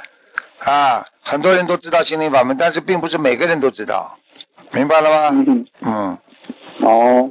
[0.58, 4.18] 啊，很多人都知道心灵法门，但是并不是每个人都知道，
[4.72, 5.44] 明白了吗？
[5.46, 5.66] 嗯。
[5.82, 6.18] 嗯，
[6.80, 7.30] 哦，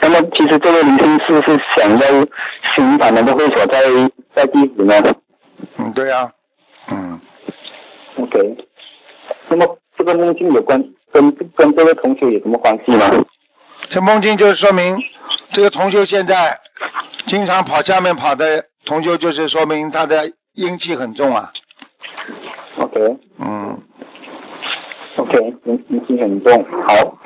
[0.00, 2.08] 那么其实这位灵性是是想要
[2.74, 3.80] 心灵法门的会所在
[4.34, 4.94] 在地府呢？
[5.76, 6.32] 嗯，对呀、
[6.90, 7.20] 嗯
[8.16, 8.56] ，？OK，
[9.48, 10.82] 那么这个梦境有关
[11.12, 13.10] 跟跟这位同学有什么关系吗？
[13.88, 15.02] 这梦境就是说明
[15.50, 16.58] 这个同学现在
[17.26, 21.52] 经常跑下面跑的同学，就是说明他的阴气很重啊
[22.76, 23.80] ，OK 嗯。
[25.16, 27.18] OK，阴阴气很重，好。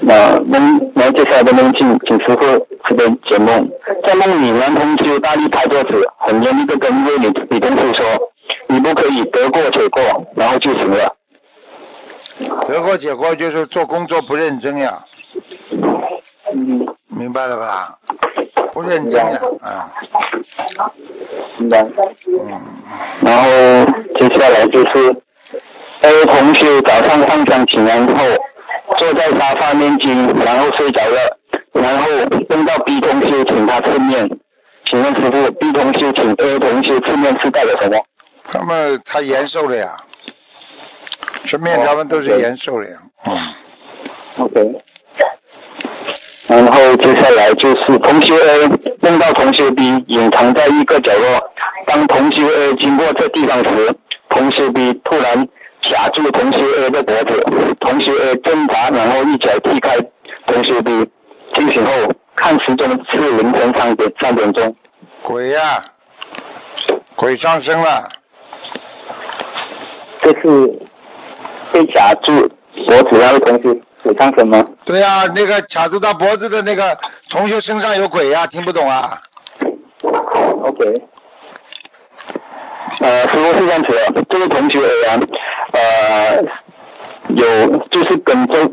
[0.00, 3.70] 那能能接下来的梦境，请师傅这边解梦。
[4.04, 8.04] 在梦里，男同修大力拍桌子，很严厉的跟一位女女同事说
[8.68, 10.02] ：“你不可以得过且过。”
[10.36, 11.16] 然后就行了。
[12.88, 15.04] 得过且过就是做工作不认真呀，
[16.52, 17.98] 嗯，明白了吧？
[18.72, 19.92] 不认真呀，啊，
[21.58, 21.86] 明白。
[22.26, 22.60] 嗯，
[23.20, 23.48] 然后
[24.14, 25.14] 接下来就是
[26.00, 28.24] ，A 同学早上上香请安后，
[28.96, 31.36] 坐在沙发念经，然后睡着了。
[31.72, 32.08] 然后
[32.48, 34.30] 梦到 B 同学请他吃面，
[34.84, 38.02] 请问师傅，B 同学请 A 同学吃面是代表什么？
[38.50, 39.94] 他们他延寿了呀，
[41.48, 42.98] 吃面他们都是延寿了呀。
[43.24, 43.54] 嗯
[44.36, 44.82] ，OK。
[46.46, 48.68] 然后接下来就是同学 A
[49.00, 51.50] 梦到同学 B 隐藏在一个角落，
[51.86, 53.94] 当同学 A 经过这地方时，
[54.28, 55.48] 同学 B 突然
[55.82, 57.42] 卡住同学 A 的脖子，
[57.80, 59.96] 同学 A 挣扎，然后一脚踢开
[60.44, 61.10] 同学 B。
[61.54, 61.92] 清醒后
[62.36, 64.76] 看时钟是凌晨三点三点钟。
[65.22, 65.82] 鬼呀、
[67.16, 68.08] 鬼上身了，
[70.20, 70.78] 这是
[71.72, 72.48] 被卡住
[72.86, 74.64] 脖子那位同学有上身吗？
[74.84, 76.96] 对啊、那个卡住他脖子的那个
[77.28, 79.20] 同学身上有鬼呀、听不懂啊
[80.02, 81.02] ？OK。
[83.00, 85.20] 呃，师傅是这样子的，这位同学啊，
[85.72, 86.42] 呃，
[87.28, 88.66] 有就是跟这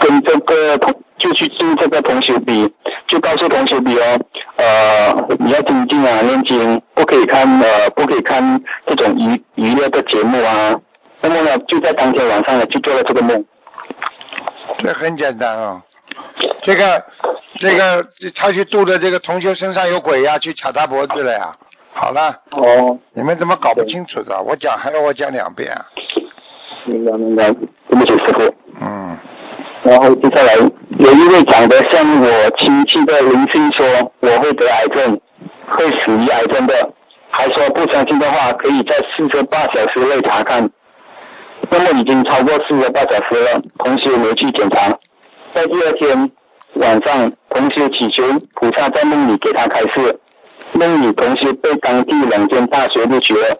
[0.00, 2.72] 跟这个同就去住这个同学比
[3.06, 4.20] 就告诉同学比哦，
[4.56, 10.80] 呃，你要精进啊，念经，不可以看呃，不可以看这种娱娱乐的节目啊。
[11.26, 13.42] 那么呢，就在当天晚上呢，就做了这个梦。
[14.76, 15.80] 这很简单哦，
[16.60, 17.02] 这个
[17.58, 21.56] 这个他去度的这个同学身上有鬼呀、去卡他脖子了呀。
[21.94, 24.42] 好了，哦，你们怎么搞不清楚的？
[24.42, 25.86] 我讲还要我讲两遍啊？
[26.84, 27.50] 明白明白，
[27.88, 28.54] 对不起师傅。
[28.82, 29.16] 嗯，
[29.82, 35.18] 然后接下来有一位长得像我亲戚的灵性说我会得癌症，
[35.66, 36.90] 会死于癌症的，
[37.30, 40.68] 还说不相信的话可以在四十八小时内查看。
[41.70, 44.96] 那么已经超过四个半小时了，同学没去检查。
[45.52, 46.30] 在第二天
[46.74, 48.22] 晚上，同学祈求
[48.54, 50.18] 菩萨在梦里给他开示，
[50.72, 53.56] 梦里同学被当地两间大学录取了。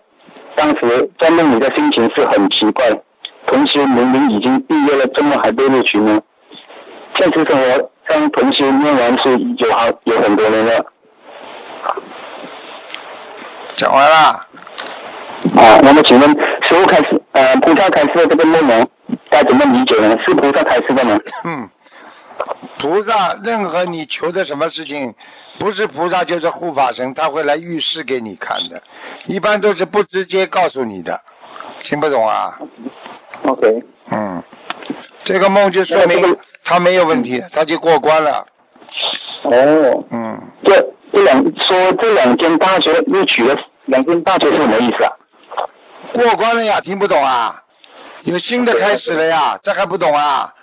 [0.55, 2.91] 当时在梦里的心情是很奇怪，
[3.47, 6.21] 同学明明已经毕业了，怎么还被录取呢？
[7.17, 10.85] 现实生活上，同学念完书有好有很多年了
[13.75, 14.47] 讲完了。
[15.57, 15.79] 啊。
[15.83, 16.31] 那么请问
[16.63, 18.87] 师傅开始呃菩萨开示的这个梦呢，
[19.31, 20.17] 该怎么理解呢？
[20.27, 21.21] 是菩萨开示的吗？
[21.45, 21.69] 嗯，
[22.79, 25.15] 菩萨任何你求的什么事情，
[25.59, 28.83] 不是菩萨就是护法神，他会来预示给你看的，
[29.27, 31.21] 一般都是不直接告诉你的，
[31.83, 32.59] 听不懂啊
[33.45, 34.43] ？OK，嗯，
[35.23, 38.47] 这个梦就说明他没有问题，他就过关了。
[39.43, 45.13] 哦，嗯，这这两说这两间大学录取的两间大学是什么意思啊？
[46.15, 47.61] 过关了呀，听不懂啊？
[48.23, 50.55] 有新的开始了呀，这还不懂啊？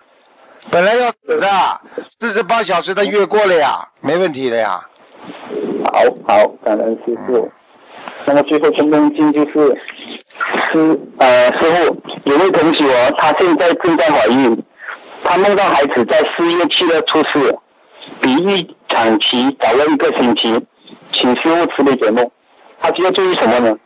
[0.69, 1.81] 本来要死的，
[2.19, 4.87] 四十八小时的越过了呀，没问题的呀。
[5.83, 7.51] 好好，感恩师傅。
[8.23, 9.77] 那么最后成功经就是
[10.71, 14.63] 师呃师傅有位同学哦，她现在正在怀孕，
[15.21, 17.57] 她梦到孩子在四月七日出世，
[18.21, 20.65] 比预产期早了一个星期，
[21.11, 22.31] 请师傅慈悲解梦。
[22.79, 23.77] 她需要注意什么呢？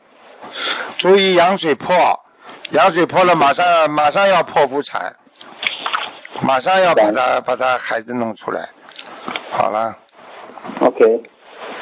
[0.98, 1.96] 注意羊水破，
[2.72, 5.16] 羊水破了马上马上要剖腹产，
[6.42, 8.70] 马上要把他把他孩子弄出来。
[9.52, 9.98] 好了
[10.80, 11.24] ，OK，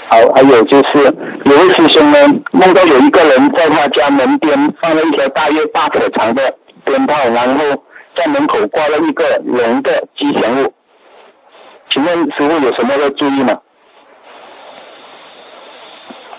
[0.08, 1.04] 好，还有就是
[1.46, 2.18] 有位师兄呢，
[2.52, 7.84] 梦到有一个人在他家门边放了一条大约八尺长的鞭炮，然后
[8.16, 10.74] 在门口挂了一个龙的吉祥物。
[11.90, 13.60] 请问师傅有什么要注意吗？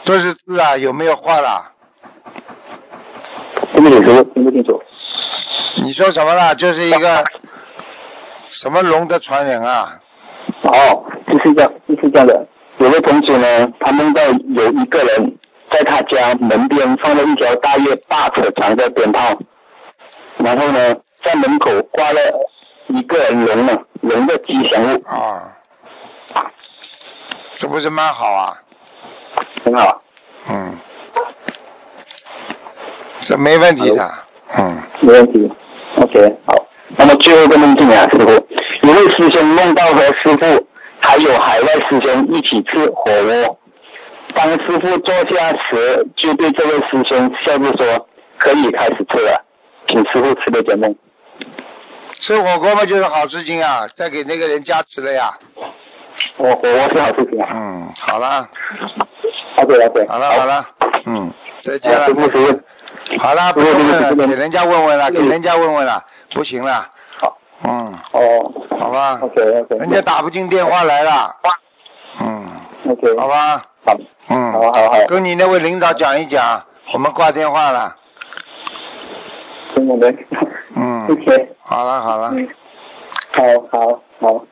[0.04, 1.72] 这是字啊，有没有画了？
[3.74, 4.80] 对不起，师傅听不清楚。
[5.82, 6.54] 你说什么了？
[6.54, 7.24] 就是一个
[8.48, 10.00] 什么龙的传人啊？
[10.62, 12.46] 哦，就是这样，就是这样的。
[12.78, 15.36] 有位同学呢，他梦到有一个人
[15.70, 19.36] 在他家门边放了一条大约八尺长的鞭炮，
[20.38, 22.20] 然后呢，在门口挂了
[22.86, 25.52] 一个龙呢，龙的吉祥物，啊，
[27.58, 28.60] 这不是蛮好啊？
[29.64, 30.00] 很好。
[30.48, 30.78] 嗯，
[33.26, 34.14] 这没问题的。
[34.56, 35.50] 嗯，没问题。
[35.96, 36.54] OK，好。
[36.96, 38.30] 那么最后一个梦境啊，师傅，
[38.86, 40.66] 一位师兄梦到和师傅
[41.00, 43.58] 还有海外师兄一起吃火锅。
[44.32, 48.08] 当师傅坐下时，就对这位师兄笑着说
[48.38, 49.44] ：“可以开始吃了，
[49.88, 50.94] 请师傅慈悲解梦。
[52.20, 55.36] 吃火锅嘛就是好事情啊，再给那个人加持了呀。
[56.36, 57.48] 我火锅是好事情啊。
[57.52, 58.48] 嗯，好了
[59.56, 60.68] ，OK OK，好了，好了，
[61.06, 61.32] 嗯，
[61.64, 62.60] 再见了，师傅。
[63.18, 67.36] 好了，不用问了，给人家问问了，给人家问问了，不行了，好。
[67.62, 68.52] 嗯，哦。
[68.78, 69.76] 好吧，OK OK。
[69.76, 71.34] 人家打不进电话来了，
[72.20, 72.46] 嗯
[72.88, 73.16] ，OK。
[73.16, 73.28] 好。
[73.28, 73.96] 吧，好。
[74.28, 75.06] 嗯，好好好。
[75.06, 76.62] 跟你那位领导讲一讲，
[76.92, 77.96] 我们挂电话了，
[79.74, 80.26] 跟我们。
[80.74, 81.56] 嗯， OK。
[81.62, 82.34] 好了好了。
[83.32, 84.44] 好好好。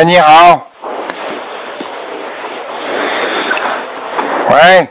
[0.00, 0.66] 喂，你好。
[4.48, 4.88] 喂。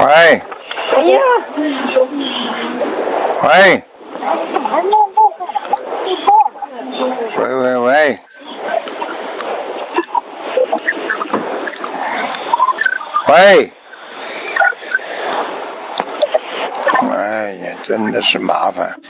[0.00, 0.42] 喂。
[3.44, 3.84] 喂。
[7.36, 8.18] 喂喂喂。
[13.28, 13.72] 喂。
[17.12, 19.00] 哎呀，真的是麻烦。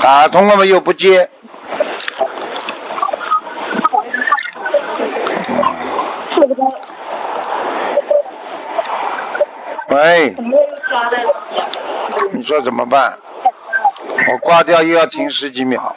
[0.00, 1.28] 打通了吗又不接。
[9.88, 10.34] 喂，
[12.32, 13.16] 你说怎么办？
[14.28, 15.94] 我挂掉又要停十几秒。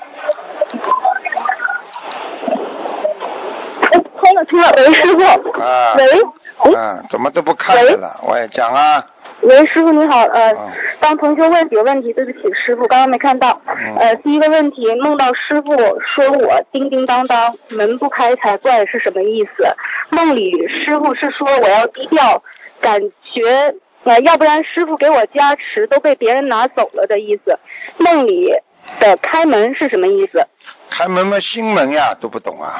[4.19, 5.23] 通了通了，喂，师傅。
[5.61, 5.95] 啊。
[5.97, 6.75] 喂。
[6.75, 8.19] 啊，怎么都不看着了？
[8.23, 9.03] 喂，讲啊。
[9.41, 10.55] 喂，师傅你好，呃，
[10.99, 13.61] 帮同学问几个问题，对不起，师傅刚刚没看到。
[13.95, 19.67] 呃，第一个问题，梦到师傅说我叮叮当当，门不开才怪是什么意思？
[20.09, 22.41] 梦里师傅是说我要低调，
[22.81, 27.57] 感觉呃，要不然师傅给我加持都被别人拿走了的意思。
[27.97, 28.53] 梦里
[28.99, 30.45] 的开门是什么意思？
[30.89, 32.79] 开门嘛，心门呀，都不懂啊。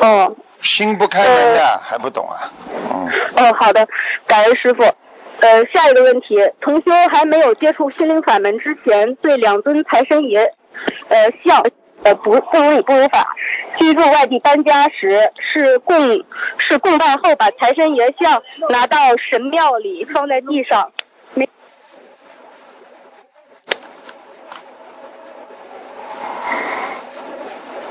[0.00, 0.36] 哦。
[0.62, 2.50] 心不开门的还不懂啊？
[2.90, 3.06] 嗯。
[3.36, 3.86] 哦，好的，
[4.26, 4.82] 感恩师傅。
[5.38, 10.50] 呃，下一个问题，同修还没有接触心灵法门之前，对两尊财神爷，
[11.08, 11.62] 呃像
[12.02, 13.26] 呃不不如理不如法。
[13.76, 16.24] 居住外地搬家时，是供
[16.58, 18.96] 是供拜后把财神爷像拿到
[19.30, 20.90] 神庙里放在地上。
[21.34, 21.46] 没。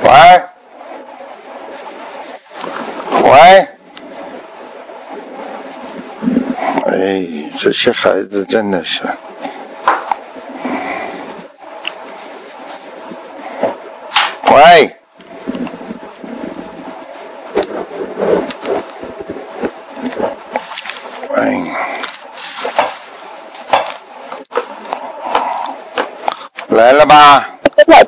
[0.02, 0.10] 喂。
[3.24, 3.68] 喂。
[6.88, 7.26] 哎，
[7.66, 9.02] 这些孩子真的是。
[14.54, 14.96] 喂。
[21.32, 21.72] 喂。
[26.68, 27.50] 来了吧？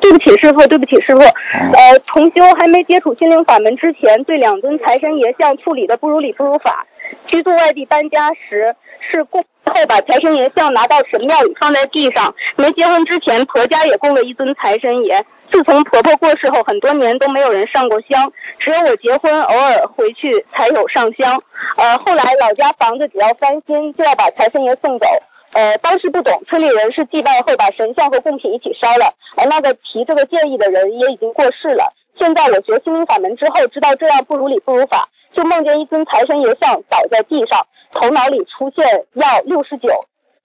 [0.00, 1.20] 对不起，师傅，对不起，师傅。
[1.22, 6.86] 呃，重修还没接触心灵法门之前，对两尊财神爷像处理的不如理不如法。
[7.26, 12.34] 居住外地搬家时，是供后把财神爷像拿到神庙里放在地上。
[12.56, 15.24] 没结婚之前，婆家也供了一尊财神爷。
[15.50, 21.42] 自从婆婆过世后，很多年都没有人上过香，只有我结婚偶尔回去才有上香。
[21.76, 25.06] 呃，后来老家房子只要翻新，就要把财神爷送走。
[25.52, 29.14] 呃，当时不懂，村里人是祭拜后把神像和贡品一起烧了。
[29.36, 31.94] 而那个提这个建议的人也已经过世了。
[32.18, 35.08] 现在我学心灵法门之后，知道这样不如理不如法。
[35.38, 39.88] 就梦见一尊财神爷像倒在地上，头脑里出现要六十九，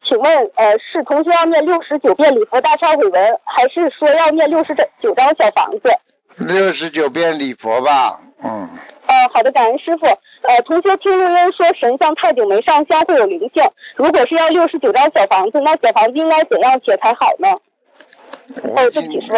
[0.04, 5.90] 请问呃是同学要念六十九遍礼佛大忏悔文，还是说要念六十九张小房子？
[6.36, 8.70] 六十九遍礼佛吧，嗯。
[9.08, 10.06] 呃，好的，感恩师傅。
[10.44, 13.64] 呃，同学听录音说神像太久没上香会有灵性，
[13.96, 17.50] 如果是要六十九张小房子，那小房子应该怎样写才好呢？
[18.76, 19.38] 哦，对不起，师傅。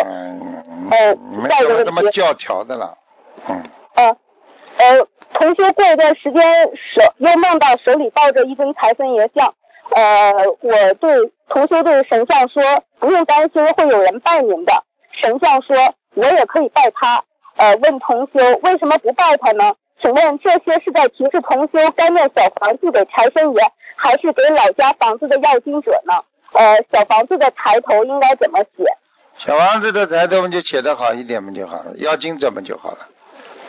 [0.92, 1.16] 呃，
[1.48, 1.86] 再一个问题。
[1.86, 2.98] 这么教条的了，
[3.48, 3.64] 嗯。
[3.96, 4.18] 呃，
[4.80, 5.08] 呃。
[5.34, 6.44] 同修过一段时间
[6.76, 9.54] 手又梦到手里抱着一尊财神爷像，
[9.90, 12.64] 呃，我对同修对神像说
[13.00, 15.76] 不用担心会有人拜您的，神像说
[16.14, 17.24] 我也可以拜他，
[17.58, 19.76] 呃，问同修为什么不拜他呢？
[20.02, 23.62] 请问这些是在提示同修该念小房子给财神爷，
[23.96, 26.14] 还是给老家房子的要经者呢？
[26.54, 28.86] 呃，小房子的抬头应该怎么写？
[29.38, 33.00] 小房子的抬头们就写的好一点嘛就好了，要经者们就好了。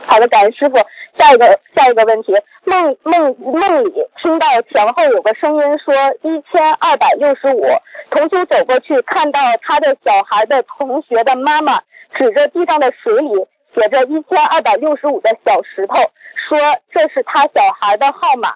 [0.07, 0.79] 好的，感恩师傅。
[1.17, 7.65] 下一个下一个问题，梦梦梦里听到墙后有个声音说一千二百六十五，
[8.11, 11.81] 同修走过去看到他的小孩的同学的妈妈
[12.13, 13.31] 指着地上的水里
[13.75, 15.97] 写着一千二百六十五的小石头，
[16.35, 16.59] 说
[16.93, 18.55] 这是他小孩的号码。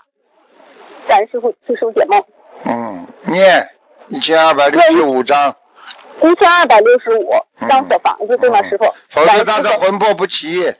[1.07, 2.23] 咱师傅替师傅解梦。
[2.65, 3.69] 嗯，念
[4.09, 5.57] 一千二百六十五张。
[6.23, 7.33] 一千二百六十五
[7.67, 8.85] 张小房子对吗，师傅？
[9.09, 10.75] 否则他的魂魄不齐。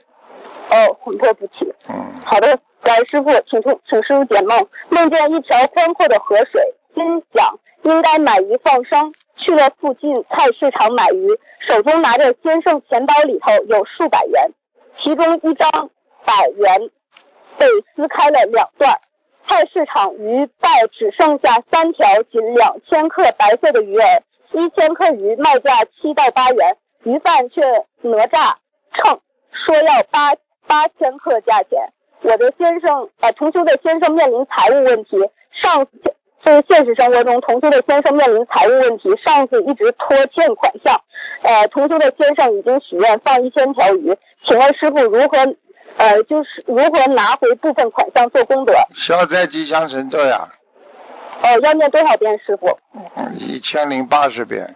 [0.69, 1.73] 哦，魂魄不齐。
[1.89, 2.13] 嗯。
[2.23, 4.67] 好的，感恩师傅，请出，请师傅解梦。
[4.89, 14.51] 梦见一条宽阔的河水，心想应该买鱼放生，去了附近菜市场买鱼，手中拿着先生钱包里头有数百元，
[14.97, 15.89] 其中一张
[16.23, 16.89] 百元
[17.57, 19.01] 被撕开了两段，
[19.45, 27.61] 菜市场鱼袋只剩下三条仅两千克白色的鱼儿，一千克鱼卖价七到八元，鱼贩却
[28.01, 28.53] 哪吒
[28.93, 29.19] 称。
[29.53, 30.33] 说要八
[30.67, 31.79] 八千克价钱。
[32.21, 35.17] 我的先生呃同修的先生面临财务问题，
[35.51, 35.91] 上次
[36.43, 41.01] 就是现实生活中同修的先生面临财务问题，上次一直拖欠款项，
[41.41, 45.55] 呃同修的先生已经许愿放一千条鱼，请问师傅如何
[45.97, 48.73] 呃就是如何拿回部分款项做功德？
[48.95, 50.47] 消灾吉祥神咒呀，
[51.41, 52.77] 呃要念多少遍师傅？
[53.15, 54.75] 嗯一千零八十遍，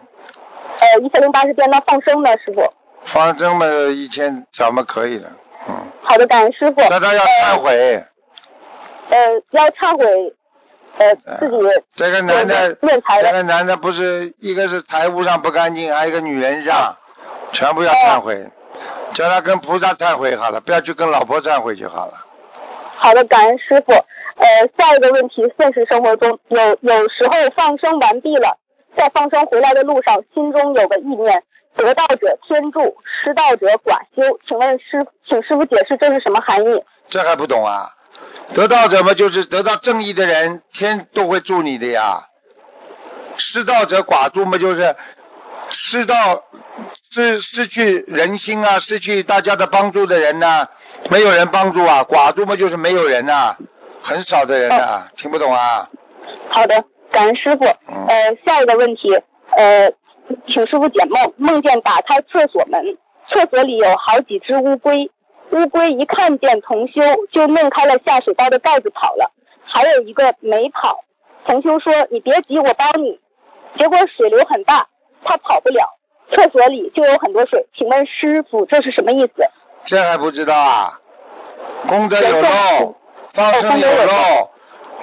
[0.80, 2.72] 呃一千零八十遍，那放生呢师傅？
[3.04, 5.36] 放生嘛一千条嘛可以了，嗯，
[6.08, 6.80] 好的，感恩师傅。
[6.88, 8.04] 那他要忏悔，
[9.10, 10.34] 呃，要忏悔，
[10.98, 11.56] 呃，自己
[11.96, 16.96] 这个男的，这个男的不是一个是财务上不干净，还有一个女人上，
[17.52, 18.48] 全部要忏悔，
[19.14, 22.24] 叫他跟菩萨忏悔好了，不要去跟老婆忏悔就好了。
[22.94, 23.92] 好的，感恩师傅。
[23.92, 24.46] 呃，
[24.78, 28.58] 下一个问题，现实生活中有有时候放生完毕了，
[28.94, 31.42] 在放生回来的路上，心中有个意念，
[31.76, 34.38] 得道者天助，失道者寡修。
[34.46, 36.82] 请问师，请师傅解释这是什么含义？
[37.08, 37.92] 这还不懂啊？
[38.54, 42.28] 得道者嘛，就是得到正义的人，天都会助你的呀。
[43.36, 44.96] 失道者寡助嘛，就是
[45.68, 46.44] 失道
[47.10, 50.68] 失失去人心啊，失去大家的帮助的人呐、
[51.10, 52.04] 没有人帮助啊。
[52.04, 53.56] 寡助嘛，就是没有人呐、
[54.02, 55.88] 很少的人呐、听不懂啊？
[56.48, 57.64] 好的，感恩师傅。
[57.88, 59.14] 嗯呃，下一个问题，
[59.50, 59.92] 呃，
[60.46, 62.96] 请师傅解梦，梦见打开厕所门，
[63.28, 65.10] 厕所里有好几只乌龟，
[65.50, 69.32] 乌龟一看见同修就弄开了下水道的盖子跑了，
[69.64, 71.04] 还有一个没跑。
[71.44, 73.20] 同修说：“你别急，我帮你。”
[73.78, 74.88] 结果水流很大，
[75.22, 75.96] 他跑不了，
[76.30, 77.66] 厕所里就有很多水。
[77.76, 79.46] 请问师傅，这是什么意思？
[79.84, 81.00] 这还不知道啊？
[81.86, 82.96] 功德有有漏，
[83.32, 84.50] 放生有漏，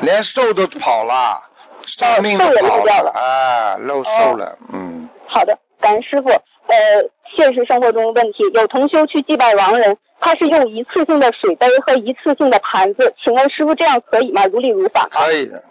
[0.01, 1.43] 连兽都跑了，
[1.85, 5.02] 寿命也跑漏掉了啊，漏寿了，嗯。
[5.25, 6.29] 好的，感恩师傅。
[6.29, 14.45] 呃，现实生活中问题，有同修去祭拜亡人，他是用一次性的水杯和一次性的盘子，请问师傅这样可以吗？
[14.45, 15.09] 如理如法吗？
[15.11, 15.61] 可以的，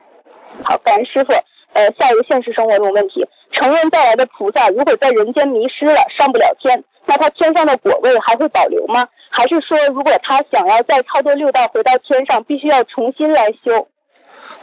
[0.62, 1.32] 好，感恩师傅。
[1.72, 9.08] 呃，下一个现实生活中问题，成人再来的菩萨如果在人间迷失了，上不了天，那他天上的果位还会保留吗？
[9.30, 13.88] 还是说，如果他想要再超脱六道回到天上，必须要重新来修？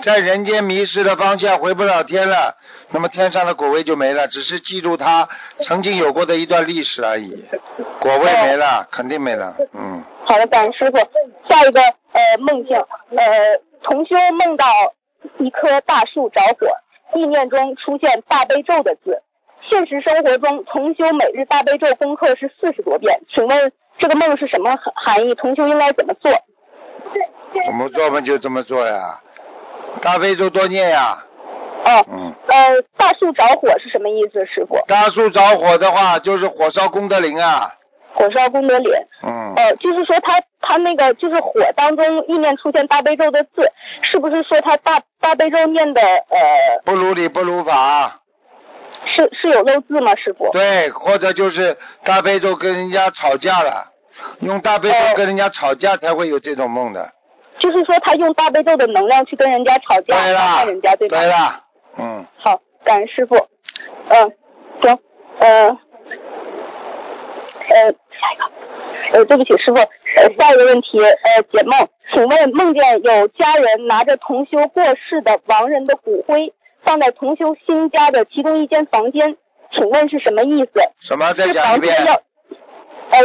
[0.01, 2.55] 在人间迷失的方向回不了天了，
[2.89, 5.27] 那么天上的果位就没了，只是记住他
[5.65, 7.45] 曾经有过的一段历史而已，
[7.99, 10.03] 果位没了，肯定没了，嗯。
[10.23, 10.97] 好的，感恩师傅。
[11.47, 14.65] 下一个呃梦境，呃同修梦到
[15.37, 16.67] 一棵大树着火，
[17.19, 19.21] 意念中出现大悲咒的字。
[19.61, 25.35] 现实生活中，同修每日大悲咒功课是四十多遍，请问这个梦是什么含含义？
[25.35, 26.31] 同修应该怎么做？
[27.65, 29.19] 怎么做嘛就这么做呀，
[30.01, 31.23] 大悲咒多念呀，
[31.85, 32.33] 哦，嗯。
[32.47, 34.79] 呃，大树着火是什么意思，师傅？
[34.87, 37.73] 大树着火的话，就是火烧功德林啊，
[38.13, 38.91] 火烧功德林。
[39.23, 39.53] 嗯。
[39.55, 43.71] 呃，就是说他他那个就是火当中意念出现大悲咒的字，
[44.01, 46.39] 是不是说他大大悲咒念的呃
[46.85, 48.21] 不如理不如法，
[49.05, 50.49] 是是有漏字吗，师傅？
[50.53, 53.91] 对，或者就是大悲咒跟人家吵架了，
[54.39, 57.11] 用大悲咒跟人家吵架才会有这种梦的。
[57.59, 61.17] 就是说他用大悲咒的能量去跟人家吵架，对伤害，人家，对吧？
[61.17, 61.63] 对啦，
[61.97, 63.35] 嗯，好，感恩师傅。
[64.07, 64.31] 嗯、
[64.81, 64.97] 行，
[65.37, 65.77] 呃，
[67.69, 68.51] 呃，下一个，
[69.11, 79.37] 呃，对不起，师傅，呃，下一个问题，呃，解梦，请问梦见有家人拿着同修过世的亡人的骨灰放在同修新家的其中一间房间，
[79.69, 80.71] 请问是什么意思？
[81.01, 81.33] 什么？
[81.33, 81.95] 再是讲一遍。
[83.11, 83.19] 呃，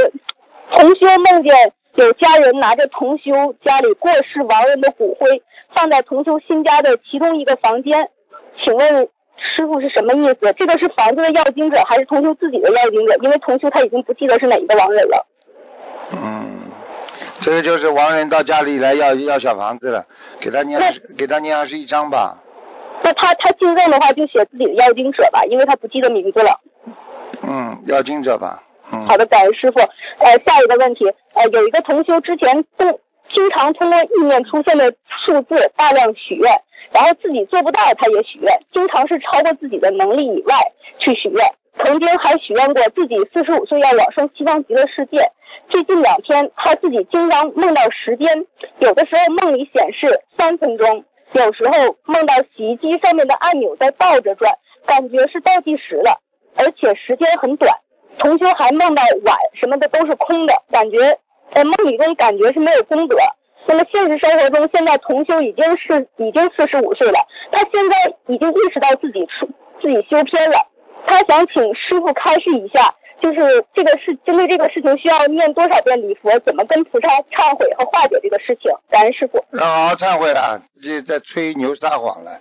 [0.70, 8.10] 同修梦见有家人拿着同修家里过世亡人的骨灰放在同修新家的其中一个房间，
[8.56, 10.52] 请问师傅是什么意思？
[10.56, 13.16] 这个是房子的要经者还是同修自己的要经者？
[13.22, 15.26] 因为同修他已经不记得是哪一个亡人了。
[16.12, 16.62] 嗯，
[17.40, 20.06] 这个就是亡人到家里来要要小房子了，
[20.40, 22.38] 给他念那给他念二十一章吧。
[23.02, 26.60] 那他他进证的话就写自己的要经者吧，因为他不记得名字了。
[27.42, 28.64] 嗯，要经者吧。
[29.06, 29.80] 好的，感恩师傅。
[29.80, 36.52] 呃，下一个问题，呃，有一个同修之前都经常通过意念出现的数字大量许愿，
[36.92, 41.44] 然后自己做不到他也许愿，经常是超过自己的能力以外去许愿。
[41.76, 45.32] 曾经还许愿过自己四十五岁要往生西方极乐世界。
[45.68, 48.46] 最近两天他自己经常梦到时间，
[48.78, 54.56] 有的时候梦里显示三分钟，有时候梦到洗衣机上面的按钮在倒着转，
[54.86, 56.20] 感觉是倒计时了，
[56.56, 57.76] 而且时间很短。
[58.19, 61.19] 同修还梦到碗什么的都是空的，感觉
[61.53, 63.16] 在梦里中感觉是没有功德。
[63.66, 67.19] 那么现实生活中，现在同修已经是已经四十五岁了，
[67.51, 69.49] 他现在已经意识到自己出
[69.81, 70.69] 自己修偏了，
[71.07, 78.70] 他想请师傅开示一下，就是这个事针对这个事情需要念多少遍礼佛，怎么跟菩萨忏悔和化解这个事情？
[78.91, 79.43] 感恩师傅。
[79.53, 82.39] 要好好忏悔了，这在吹牛撒谎了。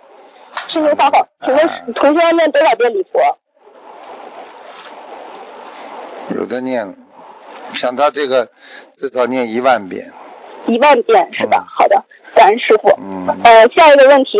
[0.68, 3.20] 吹牛撒谎，请问同修要念多少遍礼佛？
[6.30, 6.94] 有的念，
[7.74, 8.48] 像他这个
[8.98, 10.12] 至少念一万遍。
[10.66, 11.64] 一万遍是吧？
[11.66, 12.88] 嗯好的，感恩师傅。
[12.98, 14.38] 嗯，呃，下一个问题。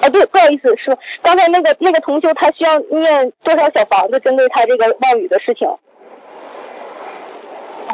[0.00, 5.68] 啊，对，不好意思，师傅，刚才那个那个同修他需要念多少小房子，针对他这个妄语的事情？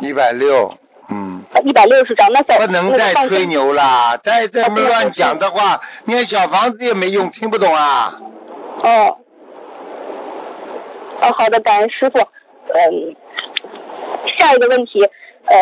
[0.00, 0.74] 一百六，
[1.10, 3.44] 嗯，一百六十张，那小不能再吹。
[3.46, 8.18] 牛啦，再这么乱讲的话，念小房子也没用，听不懂啊？
[8.80, 9.18] 哦。
[11.20, 12.26] 哦，好的，感恩师傅。
[12.74, 13.16] 嗯，
[14.26, 15.02] 下一个问题，
[15.44, 15.56] 呃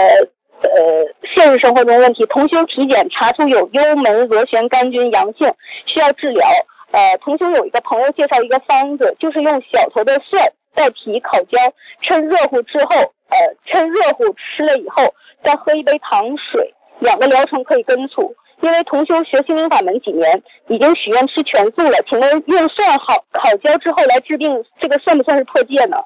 [0.62, 5.52] 呃，现实生活中问题，同修体检查出有幽门螺旋杆菌阳性，
[5.84, 6.46] 需要治疗。
[6.90, 11.58] 呃，同修有一个朋友介绍一个方子，就是用小头的蒜代皮烤焦，
[12.00, 12.94] 趁热乎之后，
[13.28, 13.36] 呃，
[13.66, 18.34] 趁热乎吃了以后，再喝一杯糖水，两个疗程可以根除。
[18.60, 25.98] 因为同修学心灵法门几年，已经许愿吃全素了，请问用蒜好烤焦之后来治病，这个算不算是破戒呢？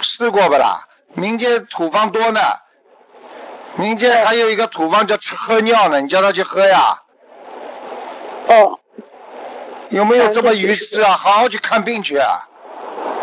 [0.00, 0.86] 试过不啦？
[1.14, 2.40] 民间土方多呢，
[3.76, 7.02] 民间还有一个土方叫吃喝尿呢，你叫他去喝呀。
[8.48, 8.78] 哦，
[9.90, 11.12] 有没有这么愚痴啊？
[11.12, 12.48] 好好去看病去啊！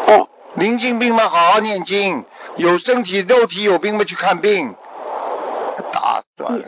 [0.08, 0.28] 哦。
[0.56, 2.24] 临近病嘛，好好念经；
[2.56, 4.74] 有身体肉体有病嘛，去看病。
[5.92, 6.66] 打断了，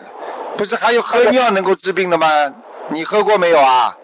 [0.57, 2.27] 不是还有喝尿能够治病的吗？
[2.89, 3.95] 你喝过没有啊？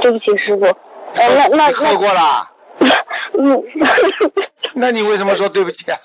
[0.00, 0.64] 对不起，师傅。
[1.14, 2.50] 呃，那那喝过啦？
[2.78, 2.88] 那，
[3.38, 3.62] 嗯，
[4.76, 5.98] 那你为什么说对不起啊？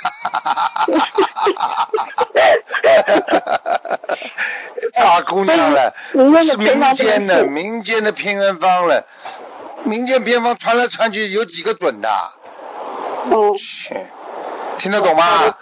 [4.93, 6.17] 大姑娘了，是
[6.57, 9.05] 民间的民间的偏安方了，
[9.83, 12.09] 民间偏方传来传去有几个准的？
[13.31, 13.95] 嗯，去，
[14.77, 15.55] 听得懂吗？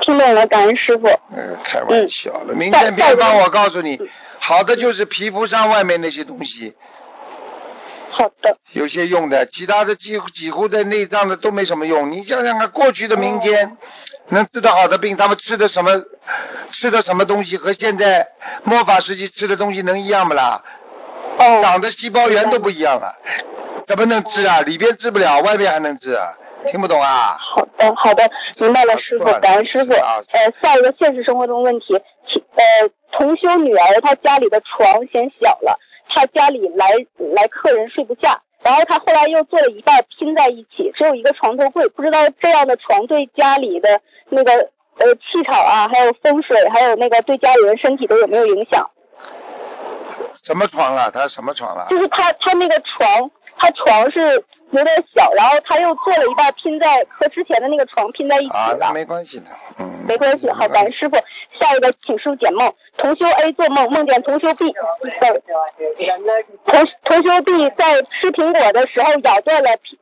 [0.00, 1.08] 听懂了，感恩师傅。
[1.34, 4.00] 嗯，开玩笑了，民间偏方我告诉你，
[4.38, 6.74] 好的就是皮肤上外面那些东西，
[8.18, 12.10] 好的，有些用的，其他的几乎几乎在内脏的都没什么用。
[12.10, 13.76] 你想想看，过去的民间
[14.30, 16.02] 能治得好的病，他们吃的什么
[16.72, 18.26] 吃的什么东西和现在
[18.64, 20.64] 末法时期吃的东西能一样不啦？
[21.38, 23.14] 哦，长的细胞源都不一样了，
[23.86, 24.62] 怎么能治啊？
[24.62, 26.34] 里边治不了，外边还能治啊？
[26.72, 27.36] 听不懂啊？
[27.38, 28.28] 好的，好的，
[28.58, 29.92] 明白了，师傅，感恩师傅。
[29.94, 35.78] 啊呃，下一个现实生活中问题，呃，同修女儿她家里的床嫌小了，
[36.08, 36.86] 她家里来
[37.16, 48.90] 来客人睡不下，然后他后来又做了一半拼在一起，只有一个床头柜，不知道这样的床对家里的那个呃气场啊，还有风水，还有那个对家里人身体都有没有影响？
[50.42, 51.10] 什么床了？
[51.10, 51.86] 他什么床了？
[51.90, 58.92] 就是他他那个床，他床是有点小，然后他又做了一半拼在和之前的那个床拼在一起啊，那。
[58.92, 59.46] 没关系的，
[59.78, 59.88] 嗯。
[60.06, 61.16] 没关系，好，感恩师傅。
[61.58, 62.72] 下一个，请师傅解梦。
[62.96, 64.74] 同修 A 做梦，梦见同修 B
[65.20, 65.40] 在
[66.64, 69.96] 同同修 B 在吃苹果的时候咬断了苹，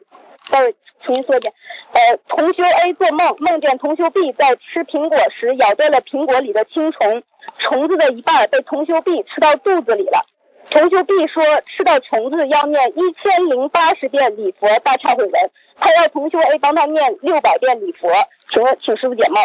[0.50, 0.72] 呃，
[1.02, 1.52] 重新说一遍。
[1.92, 7.22] 呃，同修 A 做梦，梦见同修 B 在吃苹果时咬断了苹果里的青虫，
[7.58, 10.26] 虫子的一半被同修 B 吃到肚子里了。
[10.70, 18.08] 同修 B 说吃到虫子要念一千零八十遍礼佛大忏悔文，他要同修 A 帮他念六百遍礼佛，
[18.50, 19.42] 请问请师傅解梦。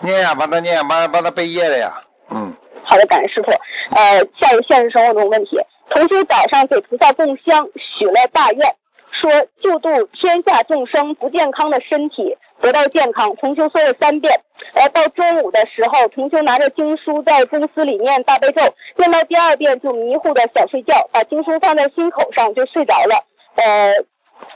[0.00, 2.54] 念呀，帮他念，帮帮他背业了呀，嗯。
[2.82, 3.50] 好的，感恩师傅。
[3.94, 5.58] 呃，下一个现实生活中问题，
[5.88, 8.74] 同修早上给菩萨供香，许了大愿，
[9.14, 9.30] 说
[9.62, 13.34] 救度天下众生不健康的身体得到健康。
[13.36, 14.40] 同修说了三遍。
[14.74, 18.62] 呃，到中午的时候，同修拿着经书在公司里念大悲咒，
[18.96, 23.24] 念到第二遍就迷糊的想睡觉，把经书放在心口上就睡着了。
[23.54, 23.94] 呃，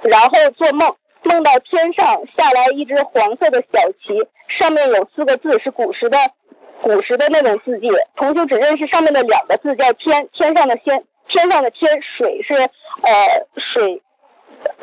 [0.03, 6.19] 然后做梦，梦到天上下来一只黄色的小旗，上面有四个字是古时的
[6.83, 14.01] 古时的那种字迹，同修只认识上面的两个字叫天，天上的天，天上的天，水是呃水，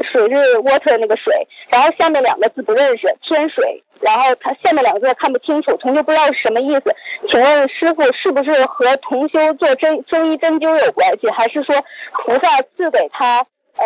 [0.01, 6.95] 水是 water 那个水，然后下面两个字不认识，天水，然后它下面两个字看不清楚，同修不知道是什么意思，
[7.29, 11.75] 请问师傅是不是和同修做针中医针灸有关系，还是说
[12.11, 13.45] 菩萨赐给他
[13.77, 13.85] 呃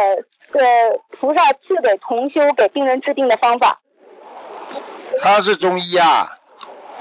[0.53, 3.79] 呃菩萨赐给同修给病人治病的方法？
[5.21, 6.37] 他是中医啊，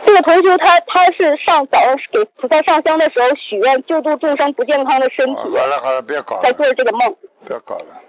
[0.05, 1.79] 这个同修他他是上早
[2.13, 7.17] 给菩萨上香的时候许愿救度众生不健康的身体，好了好了，不要搞在了，做这个梦。
[7.47, 8.03] 不要搞了。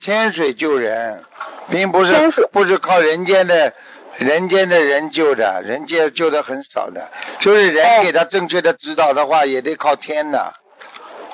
[0.00, 1.22] 天水救人，
[1.70, 2.12] 并不是
[2.52, 3.72] 不是靠人间的
[4.16, 7.08] 人间的人救的，人间救的很少的，
[7.40, 10.52] 就是人哦给他正确的指导的话，也得靠天的。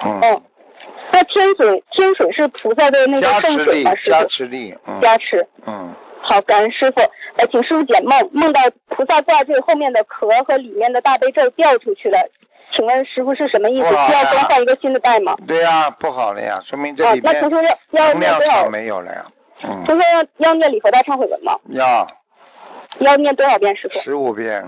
[0.04, 0.42] 嗯嗯，
[1.12, 4.24] 那天水天水是菩萨的那个圣水吗？，师加？
[4.24, 5.46] 持力，嗯加持。
[5.66, 7.00] 嗯，好，感恩师傅。
[7.36, 12.28] 呃，请师傅解梦，梦到菩萨挂坠后面的壳和里面的大悲咒掉出去了，
[12.70, 13.88] 请问师傅是什么意思？
[13.88, 15.36] 需要更换一个新的带吗？
[15.46, 18.70] 对呀、不好了呀，说明这里，边同学要要能量场？
[18.70, 19.24] 没有了呀，
[19.62, 21.56] 嗯，同学要要念礼佛大忏悔文吗？
[21.70, 22.08] 要
[22.98, 24.00] 要念多少遍，师傅？
[24.00, 24.64] 十五遍，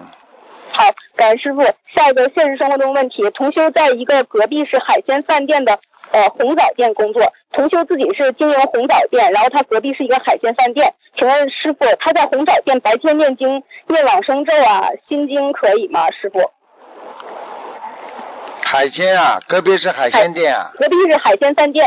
[0.70, 1.62] 好，感恩师傅。
[1.94, 5.78] 下一个现实生活中问题，同修在一个隔壁是海鲜饭店的
[6.12, 10.94] 呃红枣店工作，同修自己是经营红枣店，然后他隔壁是一个海鲜饭店。
[11.16, 16.10] 请问师傅，他在红枣店白天念经念往生咒啊心经可以吗？
[16.10, 16.50] 师傅，
[18.66, 21.86] 海鲜啊，隔壁是海鲜店啊，隔壁是海鲜饭店，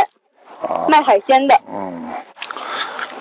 [0.61, 2.07] 啊，卖海鲜的，嗯，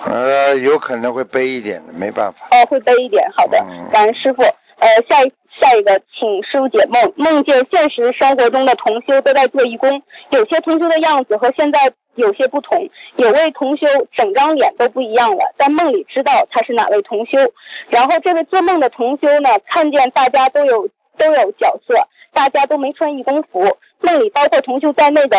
[0.05, 3.29] 呃，有可能会背一点的，没办法，哦，会背一点。
[3.35, 4.43] 好的嗯，感恩师傅。
[4.43, 7.11] 呃，下一下一个，请师傅解梦。
[7.17, 12.89] 梦见现实生活中的同修都在做义工，有些同修的样子和现在有些不同。
[13.17, 17.37] 有位同修整张脸都不一样了，在梦里知道他是哪位同修。
[17.89, 20.87] 然后这位做梦的同修呢，看见大家都有
[21.19, 23.77] 都有角色，大家都没穿义工服。
[23.99, 25.37] 梦里包括同修在内的，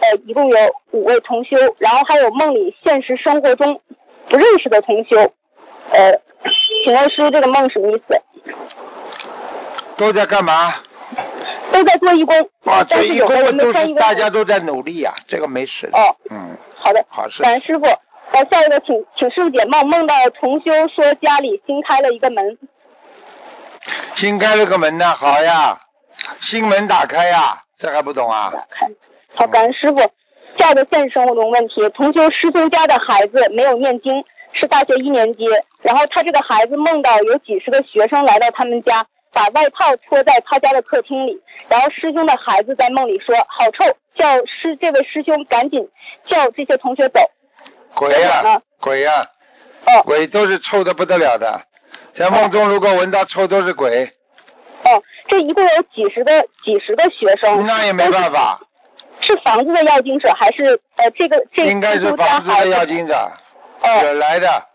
[0.00, 0.56] 呃，一共有
[0.92, 3.80] 五位同修，然后还有梦里现实生活中
[4.28, 5.16] 不认识的同修。
[5.90, 6.20] 呃，
[6.84, 8.22] 请问师傅这个梦什么意思？
[9.96, 10.72] 都在干嘛？
[11.72, 12.34] 都在做义工，
[12.64, 13.94] 啊，这一但是有的共都是。
[13.94, 17.84] 大家都在努力呀、这个没事，哦，嗯，好的，好事感恩师傅。
[18.30, 22.58] 呃，下一个请请师傅解梦，梦到同修说家里新开了一个门，
[24.14, 25.80] 新开了个门呢，好呀，
[26.40, 28.52] 新门打开呀，这还不懂啊？
[29.34, 29.98] 好，感恩师傅。
[30.56, 35.46] 下一个现实生活中问题，同修师兄家的孩子没有念经，是大学一年级，
[35.82, 43.84] 然后他这个孩子梦到有几十个学生来到他们家，把外套脱在他家的客厅里，然后师兄的孩子在梦里说好臭，
[44.16, 45.88] 叫师这位师兄赶紧
[46.24, 47.20] 叫这些同学走。
[47.94, 49.26] 鬼呀、鬼呀、
[49.86, 51.62] 哦鬼都是臭的不得了的，
[52.18, 54.12] 在梦中如果闻到臭都是鬼，
[54.82, 58.60] 哦，这一共有几十个几十个学生，那也没办法，
[59.20, 63.14] 是房子的要经者还是呃这个这应该是房子的要经者
[63.82, 64.66] 哦惹来的，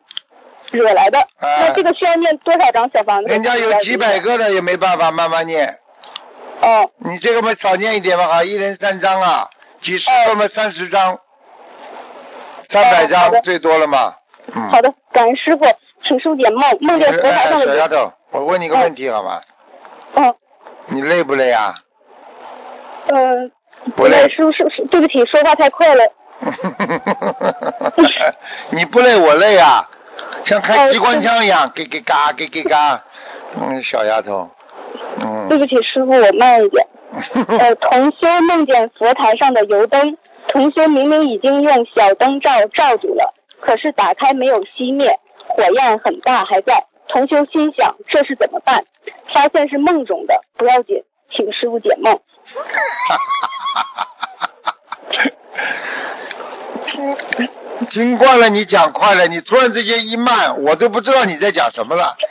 [0.72, 1.20] 惹来的？
[1.40, 3.28] 哎那这个需要念多少张小房子？
[3.28, 4.20] 人家有几百。
[4.22, 5.80] 个的也没办法，慢慢念。
[6.61, 9.49] 哦你这个嘛少念一点嘛，哈，一人三张啊，
[9.82, 11.20] 几十个嘛三十张，
[12.70, 14.15] 三百张最多了嘛。
[14.56, 14.70] 嗯。
[14.70, 15.65] 好的，感恩师傅，
[16.03, 19.41] 请师傅解梦，梦见佛台哎上的有小丫头，我问你个问题好吗？
[20.13, 20.35] 哦
[20.88, 21.73] 你累不累啊？
[23.07, 23.51] 嗯，
[23.95, 26.03] 不累师傅是是，对不起，说话太快了。
[28.69, 29.89] 你不累我累啊，
[30.43, 33.01] 像开哦机关枪一样，给给嘎给给嘎。
[33.61, 34.49] 嗯，小丫头，
[35.21, 35.47] 嗯。
[35.47, 36.85] 对不起，师傅，我慢一点。
[37.59, 40.17] 呃，同修梦见佛台上的油灯，
[40.47, 46.85] 同修明明已经用小灯罩罩住了，可是打开没有熄灭，火焰很大还在。
[47.07, 48.85] 同修心想这是怎么办？
[49.27, 52.18] 发现是梦中的，不要紧，请师傅解梦。
[57.89, 62.15] 听惯了你讲快了，你突然之间一慢，我都不知道你在讲什么了。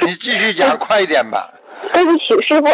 [0.00, 1.52] 你继续讲快一点吧。
[1.92, 2.66] 对不起，师傅。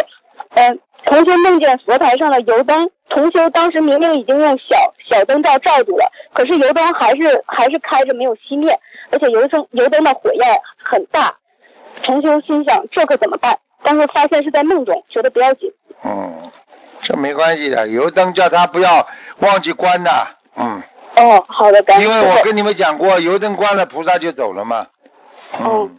[0.54, 8.78] 嗯、同修梦见佛台上的油灯，同修当时明明已经用小小灯罩罩住了，可是油灯还是还是开着没有熄灭，
[9.10, 11.34] 而且油灯油灯的火焰很大。
[12.02, 13.58] 同修心想这可怎么办？
[13.82, 15.72] 但是发现是在梦中，觉得不要紧。
[16.04, 16.50] 嗯，
[17.00, 19.06] 这没关系的，油灯叫他不要
[19.40, 20.10] 忘记关的。
[20.56, 20.80] 嗯，
[21.16, 22.10] 哦，好的，感谢因。
[22.10, 24.86] 为我跟你们讲过，油灯关了，菩萨就走了嘛。
[25.58, 25.98] 哦嗯，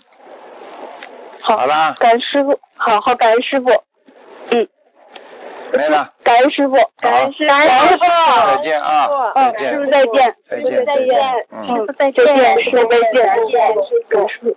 [1.41, 3.81] 好，好啦，感恩师傅，好好感恩师傅，嗯，
[5.77, 11.65] 没了，感恩师傅，感恩师，感恩师傅，再见啊，再嗯，见，师傅再见，再见，再再见，嗯。
[11.69, 12.25] 嗯，再见，
[12.61, 14.55] 师傅再见，感恩师傅。